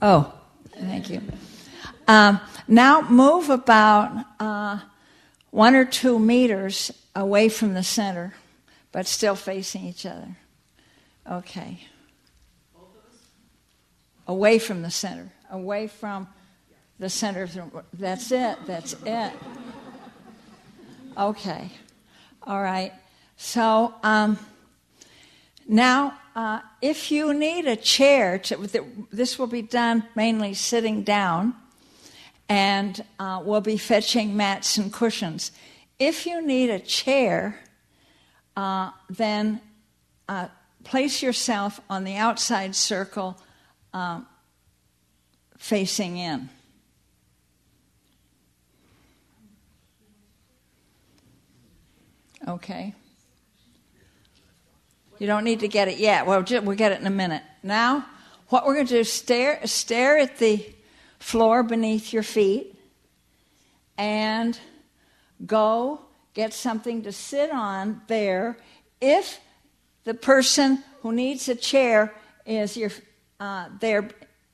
Oh, 0.00 0.32
thank 0.70 1.10
you. 1.10 1.22
Um, 2.06 2.40
now 2.66 3.02
move 3.08 3.50
about 3.50 4.24
uh, 4.38 4.78
one 5.50 5.74
or 5.74 5.84
two 5.84 6.18
meters 6.18 6.92
away 7.14 7.48
from 7.48 7.74
the 7.74 7.82
center, 7.82 8.34
but 8.92 9.06
still 9.06 9.34
facing 9.34 9.84
each 9.84 10.06
other. 10.06 10.36
Okay. 11.30 11.80
Away 14.26 14.58
from 14.58 14.82
the 14.82 14.90
center, 14.90 15.32
away 15.50 15.88
from 15.88 16.28
the 16.98 17.08
center 17.08 17.42
of 17.42 17.54
the. 17.54 17.84
That's 17.94 18.30
it, 18.30 18.58
that's 18.66 18.94
it. 19.04 19.32
Okay. 21.16 21.70
All 22.42 22.62
right. 22.62 22.92
So 23.36 23.94
um, 24.02 24.38
now, 25.66 26.18
uh, 26.38 26.60
if 26.80 27.10
you 27.10 27.34
need 27.34 27.66
a 27.66 27.74
chair, 27.74 28.38
to, 28.38 28.56
this 29.10 29.40
will 29.40 29.48
be 29.48 29.60
done 29.60 30.04
mainly 30.14 30.54
sitting 30.54 31.02
down, 31.02 31.52
and 32.48 33.04
uh, 33.18 33.42
we'll 33.44 33.60
be 33.60 33.76
fetching 33.76 34.36
mats 34.36 34.78
and 34.78 34.92
cushions. 34.92 35.50
If 35.98 36.26
you 36.26 36.40
need 36.40 36.70
a 36.70 36.78
chair, 36.78 37.58
uh, 38.56 38.92
then 39.10 39.60
uh, 40.28 40.46
place 40.84 41.22
yourself 41.22 41.80
on 41.90 42.04
the 42.04 42.14
outside 42.14 42.76
circle 42.76 43.36
um, 43.92 44.24
facing 45.58 46.18
in. 46.18 46.48
Okay. 52.46 52.94
You 55.18 55.26
don't 55.26 55.44
need 55.44 55.60
to 55.60 55.68
get 55.68 55.88
it 55.88 55.98
yet. 55.98 56.26
Well, 56.26 56.44
we'll 56.62 56.76
get 56.76 56.92
it 56.92 57.00
in 57.00 57.06
a 57.06 57.10
minute. 57.10 57.42
Now, 57.62 58.06
what 58.48 58.66
we're 58.66 58.74
going 58.74 58.86
to 58.86 58.94
do 58.94 59.00
is 59.00 59.12
stare, 59.12 59.60
stare 59.66 60.18
at 60.18 60.38
the 60.38 60.64
floor 61.18 61.62
beneath 61.62 62.12
your 62.12 62.22
feet 62.22 62.74
and 63.96 64.58
go 65.44 66.00
get 66.34 66.54
something 66.54 67.02
to 67.02 67.12
sit 67.12 67.50
on 67.50 68.00
there. 68.06 68.58
If 69.00 69.40
the 70.04 70.14
person 70.14 70.84
who 71.02 71.12
needs 71.12 71.48
a 71.48 71.54
chair 71.54 72.14
is 72.46 72.76
your, 72.76 72.90
uh, 73.40 73.68
there 73.80 74.08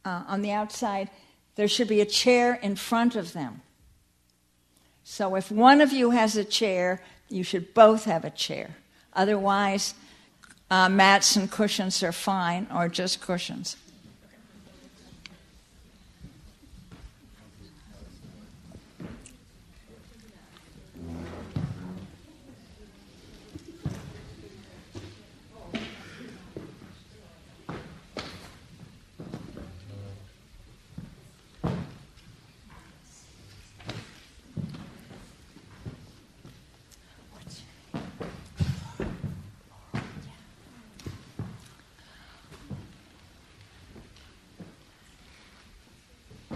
uh, 0.04 0.24
on 0.26 0.42
the 0.42 0.50
outside, 0.50 1.10
there 1.56 1.68
should 1.68 1.88
be 1.88 2.00
a 2.00 2.06
chair 2.06 2.54
in 2.54 2.74
front 2.74 3.16
of 3.16 3.32
them. 3.32 3.60
So 5.04 5.36
if 5.36 5.50
one 5.50 5.82
of 5.82 5.92
you 5.92 6.10
has 6.10 6.36
a 6.36 6.44
chair, 6.44 7.02
you 7.28 7.44
should 7.44 7.74
both 7.74 8.06
have 8.06 8.24
a 8.24 8.30
chair. 8.30 8.76
Otherwise, 9.12 9.94
uh, 10.70 10.88
mats 10.88 11.36
and 11.36 11.50
cushions 11.50 12.02
are 12.02 12.12
fine, 12.12 12.66
or 12.74 12.88
just 12.88 13.20
cushions. 13.20 13.76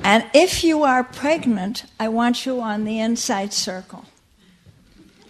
And 0.09 0.25
if 0.33 0.65
you 0.65 0.85
are 0.85 1.05
pregnant, 1.05 1.85
I 2.01 2.09
want 2.09 2.47
you 2.47 2.63
on 2.63 2.85
the 2.85 2.99
inside 2.99 3.53
circle. 3.53 4.07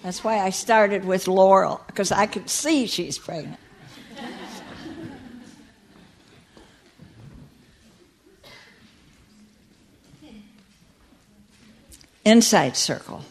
That's 0.05 0.23
why 0.23 0.39
I 0.39 0.51
started 0.51 1.05
with 1.05 1.27
Laurel, 1.27 1.81
because 1.89 2.13
I 2.13 2.27
could 2.27 2.49
see 2.49 2.87
she's 2.87 3.19
pregnant. 3.19 3.59
inside 12.25 12.77
circle. 12.77 13.25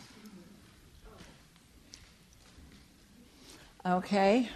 Okay. 3.85 4.49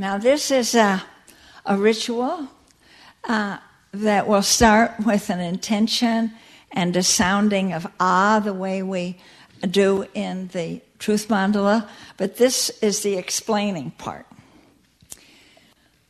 Now, 0.00 0.16
this 0.16 0.52
is 0.52 0.76
a, 0.76 1.02
a 1.66 1.76
ritual 1.76 2.46
uh, 3.24 3.58
that 3.90 4.28
will 4.28 4.42
start 4.42 4.92
with 5.04 5.28
an 5.28 5.40
intention 5.40 6.30
and 6.70 6.96
a 6.96 7.02
sounding 7.02 7.72
of 7.72 7.84
ah, 7.98 8.38
the 8.38 8.54
way 8.54 8.80
we 8.80 9.18
do 9.68 10.06
in 10.14 10.46
the 10.52 10.82
truth 11.00 11.26
mandala, 11.26 11.88
but 12.16 12.36
this 12.36 12.70
is 12.80 13.00
the 13.00 13.16
explaining 13.16 13.90
part. 13.90 14.26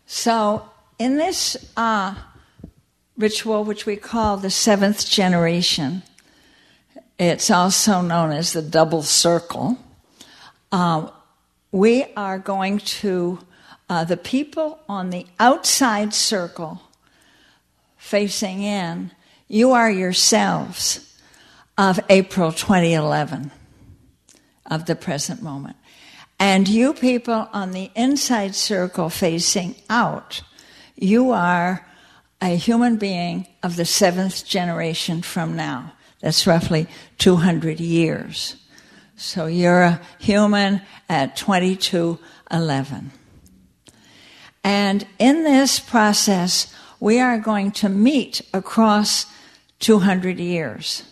So, 0.04 0.68
in 0.98 1.16
this 1.16 1.56
uh, 1.74 2.14
ritual, 3.16 3.64
which 3.64 3.86
we 3.86 3.96
call 3.96 4.36
the 4.36 4.50
seventh 4.50 5.08
generation, 5.08 6.02
it's 7.18 7.50
also 7.50 8.02
known 8.02 8.32
as 8.32 8.52
the 8.52 8.60
double 8.60 9.02
circle. 9.02 9.78
Uh, 10.70 11.08
we 11.72 12.04
are 12.18 12.38
going 12.38 12.80
to 12.80 13.38
uh, 13.88 14.04
the 14.04 14.16
people 14.16 14.78
on 14.88 15.10
the 15.10 15.26
outside 15.40 16.12
circle 16.12 16.82
facing 17.96 18.62
in, 18.62 19.10
you 19.48 19.72
are 19.72 19.90
yourselves 19.90 21.16
of 21.76 22.00
April 22.08 22.52
2011, 22.52 23.50
of 24.66 24.86
the 24.86 24.96
present 24.96 25.42
moment. 25.42 25.76
And 26.38 26.68
you 26.68 26.92
people 26.92 27.48
on 27.52 27.72
the 27.72 27.90
inside 27.96 28.54
circle 28.54 29.08
facing 29.08 29.74
out, 29.88 30.42
you 30.94 31.30
are 31.30 31.86
a 32.40 32.56
human 32.56 32.96
being 32.96 33.46
of 33.62 33.76
the 33.76 33.84
seventh 33.84 34.44
generation 34.44 35.22
from 35.22 35.56
now. 35.56 35.92
That's 36.20 36.46
roughly 36.46 36.86
200 37.18 37.80
years. 37.80 38.56
So 39.16 39.46
you're 39.46 39.82
a 39.82 40.00
human 40.18 40.82
at 41.08 41.36
2211. 41.36 43.12
And 44.68 45.06
in 45.18 45.44
this 45.44 45.80
process, 45.80 46.70
we 47.00 47.20
are 47.20 47.38
going 47.38 47.70
to 47.80 47.88
meet 47.88 48.42
across 48.52 49.24
200 49.78 50.38
years. 50.38 51.04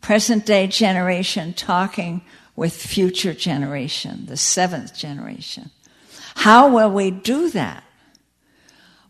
Present 0.00 0.44
day 0.44 0.66
generation 0.66 1.52
talking 1.52 2.22
with 2.56 2.74
future 2.74 3.32
generation, 3.32 4.26
the 4.26 4.36
seventh 4.36 4.92
generation. 4.92 5.70
How 6.34 6.68
will 6.68 6.90
we 6.90 7.12
do 7.12 7.48
that? 7.50 7.84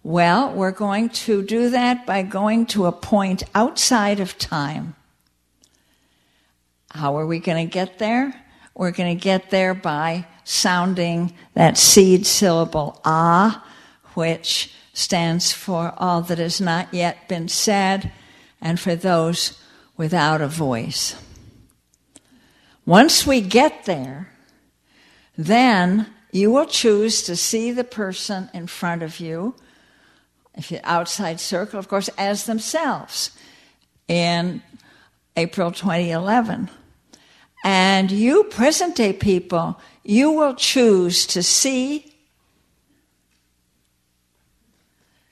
Well, 0.03 0.53
we're 0.53 0.73
going 0.73 1.09
to 1.25 1.43
do 1.43 1.71
that 1.71 2.05
by 2.05 2.21
going 2.21 2.67
to 2.67 2.85
a 2.85 2.93
point 2.93 3.45
outside 3.55 4.21
of 4.21 4.37
time. 4.37 4.95
How 6.91 7.17
are 7.17 7.27
we 7.27 7.39
going 7.39 7.67
to 7.67 7.73
get 7.73 7.99
there? 7.99 8.45
We're 8.75 8.91
going 8.91 9.17
to 9.17 9.23
get 9.23 9.49
there 9.49 9.73
by 9.73 10.27
sounding 10.45 11.33
that 11.55 11.79
seed 11.79 12.27
syllable 12.27 13.01
ah 13.07 13.65
which 14.15 14.73
stands 14.93 15.53
for 15.53 15.95
all 15.97 16.23
that 16.23 16.39
has 16.39 16.61
not 16.61 16.93
yet 16.93 17.29
been 17.29 17.49
said 17.49 18.13
and 18.61 18.79
for 18.79 18.95
those 18.95 19.59
without 19.97 20.41
a 20.41 20.49
voice. 20.49 21.15
Once 22.87 23.27
we 23.27 23.41
get 23.41 23.85
there, 23.85 24.33
then 25.37 26.07
you 26.33 26.51
will 26.51 26.67
choose 26.67 27.23
to 27.23 27.37
see 27.37 27.73
the 27.73 27.85
person 27.85 28.51
in 28.53 28.67
front 28.67 29.03
of 29.03 29.21
you, 29.21 29.55
if 30.55 30.71
you're 30.71 30.81
outside 30.85 31.41
circle, 31.41 31.79
of 31.79 31.89
course, 31.89 32.09
as 32.19 32.47
themselves 32.47 33.31
in 34.09 34.63
April 35.37 35.71
2011. 35.71 36.69
And 37.65 38.11
you, 38.11 38.45
present 38.45 38.97
day 38.97 39.13
people, 39.13 39.79
you 40.03 40.31
will 40.31 40.55
choose 40.55 41.27
to 41.27 41.43
see 41.43 42.10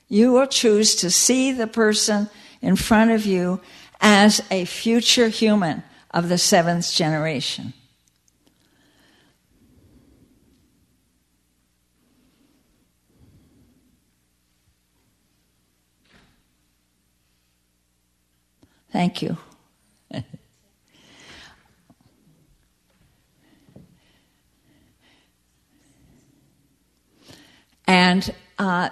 You 0.09 0.33
will 0.33 0.47
choose 0.47 0.95
to 0.95 1.09
see 1.09 1.51
the 1.51 1.67
person 1.67 2.29
in 2.61 2.75
front 2.75 3.11
of 3.11 3.25
you 3.25 3.61
as 4.01 4.41
a 4.49 4.65
future 4.65 5.29
human 5.29 5.83
of 6.11 6.27
the 6.27 6.37
seventh 6.37 6.91
generation. 6.91 7.73
Thank 18.91 19.21
you. 19.21 19.37
And 27.89 28.35
uh, 28.59 28.89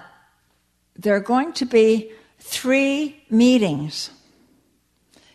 there 1.08 1.16
are 1.16 1.22
going 1.22 1.54
to 1.54 1.64
be 1.64 2.12
three 2.38 3.24
meetings. 3.30 4.10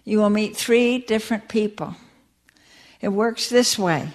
You 0.04 0.18
will 0.18 0.28
meet 0.28 0.54
three 0.54 0.98
different 0.98 1.48
people. 1.48 1.96
It 3.00 3.08
works 3.08 3.48
this 3.48 3.78
way. 3.78 4.10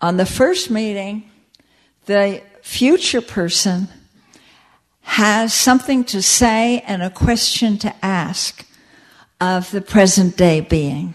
On 0.00 0.18
the 0.18 0.24
first 0.24 0.70
meeting, 0.70 1.28
the 2.04 2.42
future 2.62 3.20
person 3.20 3.88
has 5.00 5.52
something 5.52 6.04
to 6.04 6.22
say 6.22 6.78
and 6.86 7.02
a 7.02 7.10
question 7.10 7.78
to 7.78 7.92
ask 8.04 8.64
of 9.40 9.68
the 9.72 9.80
present 9.80 10.36
day 10.36 10.60
being. 10.60 11.12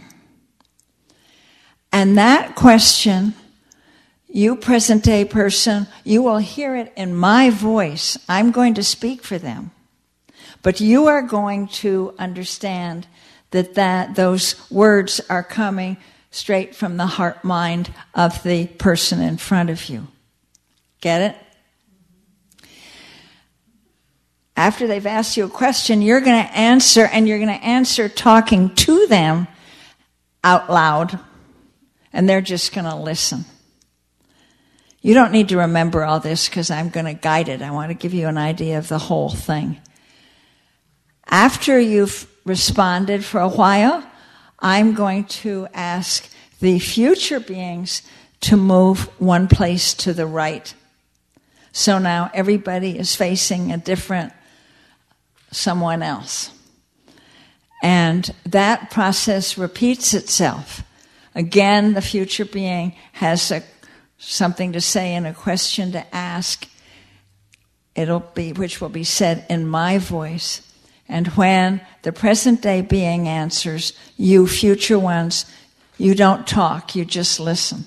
And 1.94 2.18
that 2.18 2.56
question, 2.56 3.33
you 4.31 4.56
present 4.56 5.04
day 5.04 5.25
person, 5.25 5.88
you 6.04 6.22
will 6.22 6.38
hear 6.38 6.75
it 6.75 6.94
in 6.95 7.13
my 7.13 7.50
voice. 7.50 8.18
I'm 8.30 8.51
going 8.51 8.75
to 8.75 8.83
speak 8.83 9.24
for 9.24 9.38
them. 9.38 9.72
But 10.63 10.80
you 10.80 11.07
are 11.07 11.22
going 11.22 11.68
to 11.68 12.13
understand 12.18 13.07
that, 13.51 13.75
that 13.75 14.16
those 14.16 14.56
words 14.72 15.19
are 15.30 15.44
coming 15.44 15.98
straight 16.30 16.75
from 16.75 16.98
the 16.98 17.06
heart 17.06 17.44
mind 17.44 17.94
of 18.16 18.42
the 18.44 18.68
person 18.68 19.22
in 19.22 19.38
front 19.38 19.69
of 19.69 19.89
you. 19.89 20.07
Get 21.01 21.22
it? 21.22 22.68
After 24.56 24.88
they've 24.88 25.06
asked 25.06 25.36
you 25.36 25.45
a 25.45 25.50
question, 25.50 26.01
you're 26.01 26.22
going 26.22 26.42
to 26.42 26.57
answer, 26.57 27.06
and 27.06 27.28
you're 27.28 27.39
going 27.39 27.50
to 27.50 27.66
answer 27.66 28.07
talking 28.07 28.75
to 28.75 29.07
them 29.07 29.48
out 30.44 30.69
loud, 30.69 31.19
and 32.13 32.30
they're 32.30 32.42
just 32.42 32.74
going 32.74 32.86
to 32.86 32.95
listen. 32.95 33.45
You 35.01 35.13
don't 35.13 35.31
need 35.31 35.50
to 35.50 35.57
remember 35.57 36.03
all 36.03 36.19
this 36.19 36.48
because 36.48 36.69
I'm 36.69 36.89
going 36.89 37.07
to 37.07 37.13
guide 37.13 37.50
it. 37.50 37.62
I 37.62 37.71
want 37.71 37.89
to 37.89 37.95
give 37.95 38.13
you 38.13 38.27
an 38.27 38.38
idea 38.38 38.77
of 38.77 38.88
the 38.88 39.00
whole 39.00 39.30
thing. 39.30 39.80
After 41.25 41.80
you've 41.80 42.27
responded 42.45 43.25
for 43.25 43.39
a 43.39 43.50
while, 43.50 44.03
I'm 44.59 44.94
going 44.94 45.25
to 45.25 45.68
ask 45.74 46.30
the 46.59 46.77
future 46.77 47.39
beings 47.39 48.03
to 48.42 48.57
move 48.57 49.09
one 49.19 49.48
place 49.48 49.94
to 49.95 50.13
the 50.13 50.27
right. 50.27 50.74
So 51.71 51.97
now 51.97 52.30
everybody 52.33 52.97
is 52.97 53.15
facing 53.15 53.71
a 53.71 53.77
different 53.77 54.33
someone 55.51 56.04
else. 56.04 56.51
And 57.81 58.30
that 58.45 58.92
process 58.92 59.57
repeats 59.57 60.13
itself. 60.13 60.83
Again, 61.33 61.94
the 61.94 62.01
future 62.01 62.45
being 62.45 62.94
has 63.13 63.51
a, 63.51 63.63
something 64.21 64.73
to 64.73 64.81
say 64.81 65.15
and 65.15 65.25
a 65.25 65.33
question 65.33 65.91
to 65.94 66.15
ask. 66.15 66.68
It'll 67.95 68.19
be, 68.19 68.53
which 68.53 68.79
will 68.79 68.89
be 68.89 69.03
said 69.03 69.45
in 69.50 69.68
my 69.68 69.97
voice. 69.97 70.62
And 71.09 71.27
when 71.29 71.81
the 72.03 72.13
present 72.13 72.62
day 72.62 72.81
being 72.81 73.27
answers, 73.27 73.94
you 74.18 74.47
future 74.47 75.00
ones, 75.00 75.45
you 75.97 76.15
don't 76.15 76.47
talk, 76.47 76.95
you 76.95 77.03
just 77.03 77.39
listen. 77.39 77.85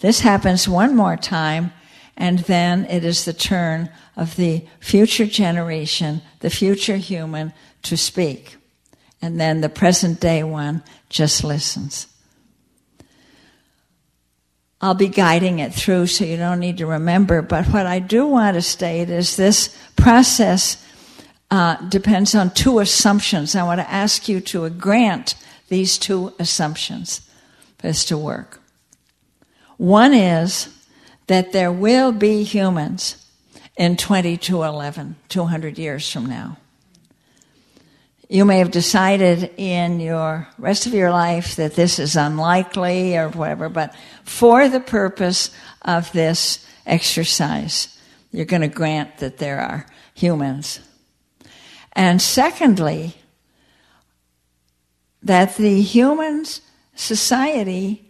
This 0.00 0.20
happens 0.20 0.68
one 0.68 0.94
more 0.94 1.16
time, 1.16 1.72
and 2.16 2.40
then 2.40 2.84
it 2.84 3.04
is 3.04 3.24
the 3.24 3.32
turn 3.32 3.90
of 4.16 4.36
the 4.36 4.64
future 4.78 5.26
generation, 5.26 6.22
the 6.40 6.50
future 6.50 6.96
human, 6.96 7.52
to 7.82 7.96
speak. 7.96 8.56
And 9.22 9.40
then 9.40 9.60
the 9.60 9.68
present 9.68 10.20
day 10.20 10.44
one 10.44 10.82
just 11.08 11.42
listens. 11.42 12.07
I'll 14.80 14.94
be 14.94 15.08
guiding 15.08 15.58
it 15.58 15.74
through 15.74 16.06
so 16.06 16.24
you 16.24 16.36
don't 16.36 16.60
need 16.60 16.78
to 16.78 16.86
remember, 16.86 17.42
but 17.42 17.66
what 17.66 17.86
I 17.86 17.98
do 17.98 18.26
want 18.26 18.54
to 18.54 18.62
state 18.62 19.10
is 19.10 19.36
this 19.36 19.76
process 19.96 20.84
uh, 21.50 21.76
depends 21.88 22.34
on 22.34 22.50
two 22.50 22.78
assumptions. 22.78 23.56
I 23.56 23.64
want 23.64 23.80
to 23.80 23.90
ask 23.90 24.28
you 24.28 24.40
to 24.40 24.68
grant 24.70 25.34
these 25.68 25.98
two 25.98 26.32
assumptions 26.38 27.20
for 27.78 27.88
this 27.88 28.04
to 28.06 28.18
work. 28.18 28.60
One 29.78 30.14
is 30.14 30.68
that 31.26 31.52
there 31.52 31.72
will 31.72 32.12
be 32.12 32.42
humans 32.42 33.24
in 33.76 33.96
2211, 33.96 35.16
200 35.28 35.78
years 35.78 36.10
from 36.10 36.26
now. 36.26 36.58
You 38.28 38.44
may 38.44 38.58
have 38.58 38.70
decided 38.70 39.54
in 39.56 40.00
your 40.00 40.48
rest 40.58 40.86
of 40.86 40.92
your 40.92 41.10
life 41.10 41.56
that 41.56 41.74
this 41.74 41.98
is 41.98 42.14
unlikely 42.14 43.16
or 43.16 43.30
whatever, 43.30 43.68
but 43.68 43.94
for 44.24 44.68
the 44.68 44.80
purpose 44.80 45.50
of 45.82 46.12
this 46.12 46.66
exercise, 46.84 47.98
you're 48.30 48.44
going 48.44 48.62
to 48.62 48.68
grant 48.68 49.18
that 49.18 49.38
there 49.38 49.60
are 49.60 49.86
humans 50.14 50.80
and 51.98 52.22
secondly, 52.22 53.16
that 55.20 55.56
the 55.56 55.82
human 55.82 56.44
society 56.94 58.08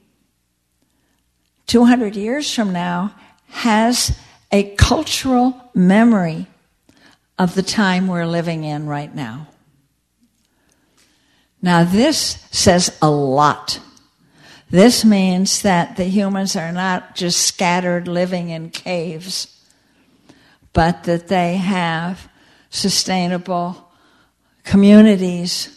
200 1.67 2.15
years 2.15 2.55
from 2.55 2.75
now 2.75 3.15
has 3.49 4.15
a 4.53 4.75
cultural 4.77 5.71
memory 5.75 6.47
of 7.39 7.55
the 7.55 7.63
time 7.63 8.09
we're 8.09 8.27
living 8.27 8.65
in 8.65 8.87
right 8.87 9.15
now. 9.15 9.47
Now, 11.61 11.85
this 11.85 12.45
says 12.51 12.97
a 13.03 13.11
lot. 13.11 13.81
This 14.71 15.05
means 15.05 15.63
that 15.63 15.97
the 15.97 16.05
humans 16.05 16.55
are 16.57 16.73
not 16.73 17.15
just 17.15 17.41
scattered 17.41 18.07
living 18.07 18.51
in 18.51 18.71
caves, 18.71 19.63
but 20.73 21.05
that 21.05 21.29
they 21.29 21.57
have 21.57 22.29
sustainable 22.71 23.91
communities. 24.65 25.75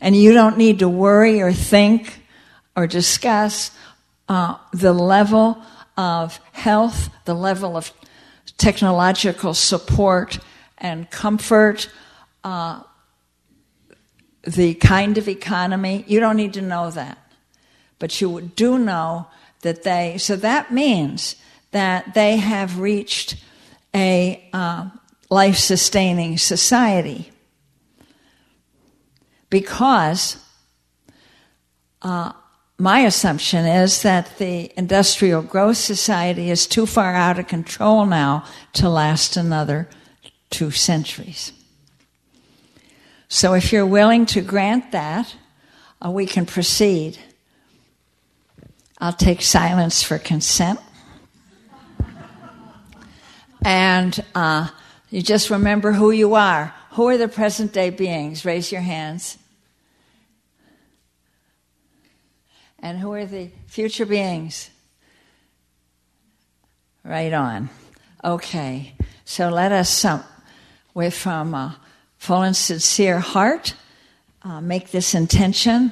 And 0.00 0.16
you 0.16 0.32
don't 0.32 0.56
need 0.56 0.78
to 0.78 0.88
worry 0.88 1.42
or 1.42 1.52
think 1.52 2.22
or 2.74 2.86
discuss 2.86 3.70
uh, 4.28 4.56
the 4.72 4.92
level 4.92 5.62
of 5.96 6.40
health, 6.52 7.10
the 7.24 7.34
level 7.34 7.76
of 7.76 7.92
technological 8.56 9.52
support 9.52 10.38
and 10.78 11.10
comfort, 11.10 11.90
uh, 12.44 12.82
the 14.48 14.74
kind 14.74 15.18
of 15.18 15.28
economy. 15.28 16.04
You 16.06 16.20
don't 16.20 16.36
need 16.36 16.54
to 16.54 16.62
know 16.62 16.90
that. 16.90 17.18
But 17.98 18.20
you 18.20 18.40
do 18.40 18.78
know 18.78 19.26
that 19.62 19.82
they, 19.82 20.16
so 20.18 20.36
that 20.36 20.72
means 20.72 21.36
that 21.72 22.14
they 22.14 22.36
have 22.36 22.78
reached 22.78 23.36
a, 23.94 24.48
uh, 24.52 24.88
life 25.30 25.56
sustaining 25.56 26.38
society. 26.38 27.30
Because 29.50 30.36
uh, 32.02 32.32
my 32.78 33.00
assumption 33.00 33.66
is 33.66 34.02
that 34.02 34.38
the 34.38 34.72
industrial 34.78 35.42
growth 35.42 35.78
society 35.78 36.50
is 36.50 36.66
too 36.66 36.86
far 36.86 37.14
out 37.14 37.38
of 37.38 37.48
control 37.48 38.06
now 38.06 38.44
to 38.74 38.88
last 38.88 39.36
another 39.36 39.88
two 40.50 40.70
centuries. 40.70 41.52
So 43.28 43.52
if 43.52 43.72
you're 43.72 43.86
willing 43.86 44.24
to 44.26 44.40
grant 44.40 44.92
that, 44.92 45.36
uh, 46.04 46.10
we 46.10 46.24
can 46.24 46.46
proceed. 46.46 47.18
I'll 48.98 49.12
take 49.12 49.42
silence 49.42 50.02
for 50.02 50.18
consent. 50.18 50.80
and 53.62 54.18
uh, 54.34 54.68
you 55.10 55.20
just 55.20 55.50
remember 55.50 55.92
who 55.92 56.10
you 56.10 56.34
are. 56.34 56.74
Who 56.92 57.08
are 57.08 57.18
the 57.18 57.28
present 57.28 57.74
day 57.74 57.90
beings? 57.90 58.46
Raise 58.46 58.72
your 58.72 58.80
hands. 58.80 59.36
And 62.78 62.98
who 62.98 63.12
are 63.12 63.26
the 63.26 63.50
future 63.66 64.06
beings? 64.06 64.70
Right 67.04 67.32
on. 67.32 67.68
Okay. 68.24 68.94
So 69.24 69.50
let 69.50 69.70
us, 69.70 70.04
um, 70.04 70.24
with 70.94 71.14
from 71.14 71.54
a 71.54 71.78
full 72.28 72.42
and 72.42 72.54
sincere 72.54 73.20
heart, 73.20 73.72
uh, 74.42 74.60
make 74.60 74.90
this 74.90 75.14
intention. 75.14 75.90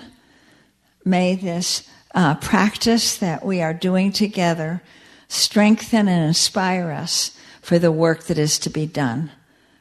May 1.03 1.35
this 1.35 1.89
uh, 2.15 2.35
practice 2.35 3.17
that 3.17 3.43
we 3.43 3.63
are 3.63 3.73
doing 3.73 4.13
together 4.13 4.83
strengthen 5.29 6.09
and 6.09 6.27
inspire 6.27 6.91
us 6.91 7.35
for 7.63 7.79
the 7.79 7.91
work 7.91 8.25
that 8.25 8.37
is 8.37 8.59
to 8.59 8.69
be 8.69 8.85
done 8.85 9.31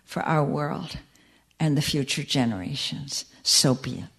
for 0.05 0.21
our 0.21 0.45
world 0.45 0.97
and 1.59 1.77
the 1.77 1.81
future 1.81 2.23
generations. 2.23 3.25
So 3.43 3.75
be 3.75 4.05
it. 4.05 4.09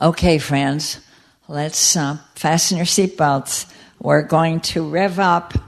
Okay, 0.00 0.38
friends, 0.38 0.98
let's 1.46 1.94
uh, 1.94 2.16
fasten 2.34 2.78
your 2.78 2.86
seatbelts. 2.86 3.70
We're 4.00 4.22
going 4.22 4.60
to 4.60 4.88
rev 4.88 5.18
up 5.18 5.58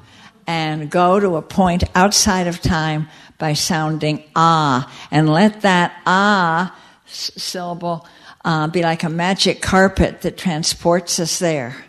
and 0.47 0.91
go 0.91 1.21
to 1.21 1.37
a 1.37 1.43
point 1.43 1.85
outside 1.95 2.47
of 2.47 2.61
time 2.61 3.09
by 3.39 3.53
sounding 3.53 4.23
ah, 4.37 4.91
and 5.11 5.29
let 5.29 5.63
that 5.63 6.01
ah 6.07 6.77
syllable 7.07 8.07
uh, 8.45 8.67
be 8.69 8.83
like 8.83 9.03
a 9.03 9.09
magic 9.09 9.63
carpet 9.63 10.21
that 10.23 10.37
transports 10.37 11.19
us 11.19 11.39
there. 11.39 11.85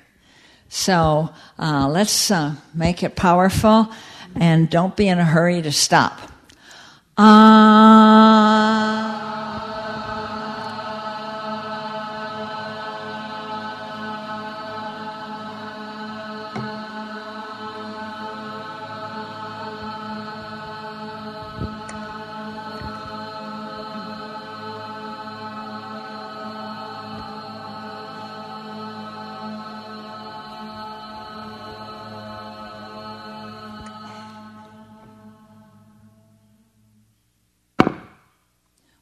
So 0.70 1.30
uh, 1.60 1.88
let's 1.90 2.32
uh, 2.32 2.56
make 2.74 3.04
it 3.04 3.16
powerful 3.16 3.90
and 4.36 4.70
don't 4.70 4.96
be 4.96 5.08
in 5.08 5.20
a 5.20 5.26
hurry 5.26 5.62
to 5.62 5.72
stop. 5.72 6.20
Uh, 7.18 7.26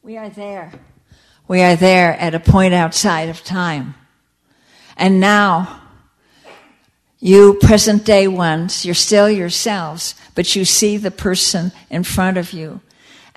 We 0.04 0.18
are 0.18 0.30
there. 0.30 0.74
We 1.48 1.62
are 1.62 1.78
there 1.78 2.14
at 2.20 2.36
a 2.36 2.40
point 2.42 2.74
outside 2.74 3.30
of 3.30 3.42
time. 3.42 3.96
And 4.98 5.22
now, 5.22 5.82
you 7.22 7.54
present 7.62 8.04
day 8.04 8.28
ones, 8.28 8.84
you're 8.84 8.96
still 8.96 9.30
yourselves, 9.30 10.16
but 10.36 10.58
you 10.58 10.66
see 10.66 10.98
the 10.98 11.10
person 11.10 11.72
in 11.90 12.04
front 12.04 12.36
of 12.36 12.52
you 12.52 12.82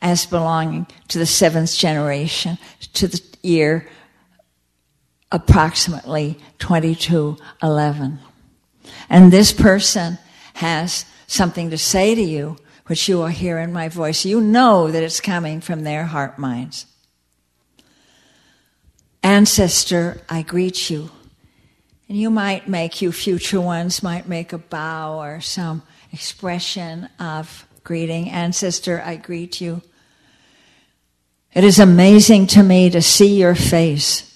as 0.01 0.27
belonging 0.27 0.89
to 1.07 1.21
the 1.21 1.25
seventh 1.25 1.73
generation, 1.73 2.59
to 2.95 3.07
the 3.07 3.23
year 3.45 3.89
approximately 5.31 6.37
2211. 6.59 8.19
And 9.09 9.33
this 9.33 9.53
person 9.53 10.19
has 10.55 11.05
something 11.29 11.71
to 11.71 11.79
say 11.79 12.17
to 12.17 12.23
you 12.23 12.57
which 12.87 13.09
you 13.09 13.19
will 13.19 13.26
hear 13.26 13.59
in 13.59 13.73
my 13.73 13.88
voice, 13.88 14.25
you 14.25 14.40
know 14.40 14.90
that 14.90 15.02
it's 15.02 15.21
coming 15.21 15.61
from 15.61 15.83
their 15.83 16.05
heart 16.05 16.38
minds. 16.38 16.87
Ancestor, 19.23 20.21
I 20.28 20.43
greet 20.43 20.88
you. 20.88 21.11
And 22.09 22.16
you 22.16 22.31
might 22.31 22.69
make, 22.69 23.02
you 23.02 23.11
future 23.11 23.61
ones 23.61 24.02
might 24.02 24.28
make 24.28 24.52
a 24.52 24.59
bow 24.59 25.21
or 25.21 25.40
some 25.40 25.83
expression 26.12 27.09
of 27.19 27.66
greeting. 27.83 28.31
Ancestor, 28.31 29.02
I 29.05 29.16
greet 29.16 29.61
you. 29.61 29.83
It 31.52 31.64
is 31.64 31.81
amazing 31.81 32.47
to 32.49 32.62
me 32.62 32.90
to 32.90 33.02
see 33.02 33.37
your 33.37 33.57
face. 33.57 34.33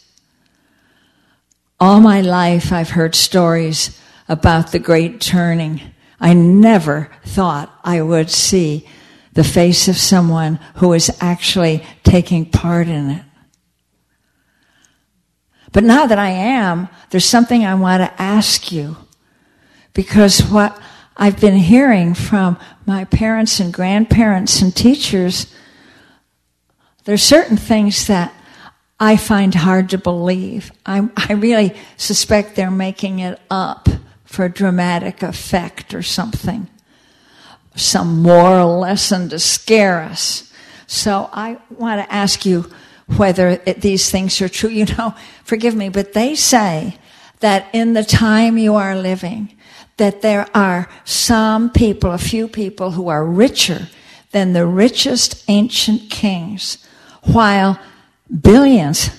All 1.78 2.00
my 2.00 2.21
life 2.21 2.73
I've 2.73 2.90
heard 2.90 3.14
stories 3.14 4.00
about 4.28 4.73
the 4.73 4.78
great 4.80 5.21
turning 5.21 5.80
I 6.21 6.35
never 6.35 7.11
thought 7.25 7.75
I 7.83 8.03
would 8.03 8.31
see 8.31 8.87
the 9.33 9.45
face 9.45 9.89
of 9.89 9.97
someone 9.97 10.59
who 10.77 10.93
is 10.93 11.17
actually 11.21 11.85
taking 12.05 12.45
part 12.45 12.89
in 12.89 13.11
it. 13.11 13.23
But 15.73 15.85
now 15.85 16.07
that 16.07 16.19
I 16.19 16.31
am, 16.31 16.89
there's 17.11 17.25
something 17.25 17.65
I 17.65 17.75
want 17.75 18.03
to 18.03 18.23
ask 18.23 18.73
you. 18.73 18.97
Because 19.95 20.41
what 20.41 20.79
I've 21.17 21.41
been 21.41 21.57
hearing 21.57 22.15
from 22.15 22.59
my 22.87 23.05
parents 23.05 23.61
and 23.61 23.73
grandparents 23.73 24.62
and 24.62 24.75
teachers, 24.75 25.53
there's 27.05 27.23
certain 27.23 27.57
things 27.57 28.09
that 28.09 28.35
I 28.99 29.17
find 29.17 29.55
hard 29.55 29.91
to 29.91 29.99
believe. 29.99 30.73
I, 30.85 31.09
I 31.17 31.35
really 31.35 31.75
suspect 31.97 32.57
they're 32.57 32.71
making 32.71 33.21
it 33.21 33.41
up 33.49 33.89
for 34.31 34.49
dramatic 34.49 35.25
effect 35.25 35.93
or 35.93 36.03
something. 36.03 36.69
Some 37.75 38.23
moral 38.23 38.79
lesson 38.79 39.29
to 39.31 39.41
scare 39.41 40.03
us. 40.03 40.53
So 40.87 41.29
I 41.33 41.59
want 41.69 42.01
to 42.01 42.15
ask 42.15 42.47
you 42.47 42.71
whether 43.17 43.61
it, 43.67 43.81
these 43.81 44.09
things 44.09 44.41
are 44.41 44.49
true. 44.49 44.71
You 44.81 44.85
know, 44.85 45.17
forgive 45.43 45.75
me, 45.75 45.89
but 45.89 46.13
they 46.13 46.37
say 46.37 46.97
that 47.41 47.67
in 47.73 47.95
the 47.95 48.05
time 48.05 48.57
you 48.57 48.77
are 48.77 48.95
living, 48.95 49.53
that 49.97 50.23
there 50.23 50.47
are 50.55 50.89
some 51.05 51.69
people, 51.69 52.13
a 52.13 52.19
few 52.19 52.47
people 52.47 52.93
who 52.93 53.09
are 53.09 53.27
richer 53.27 53.89
than 54.31 54.53
the 54.53 54.65
richest 54.65 55.45
ancient 55.49 56.09
kings, 56.09 56.79
while 57.25 57.81
billions 58.41 59.11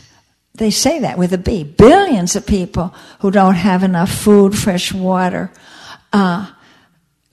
they 0.61 0.69
say 0.69 0.99
that 0.99 1.17
with 1.17 1.33
a 1.33 1.39
B. 1.39 1.63
Billions 1.63 2.35
of 2.35 2.45
people 2.45 2.93
who 3.21 3.31
don't 3.31 3.55
have 3.55 3.81
enough 3.81 4.11
food, 4.11 4.55
fresh 4.55 4.93
water, 4.93 5.51
uh, 6.13 6.51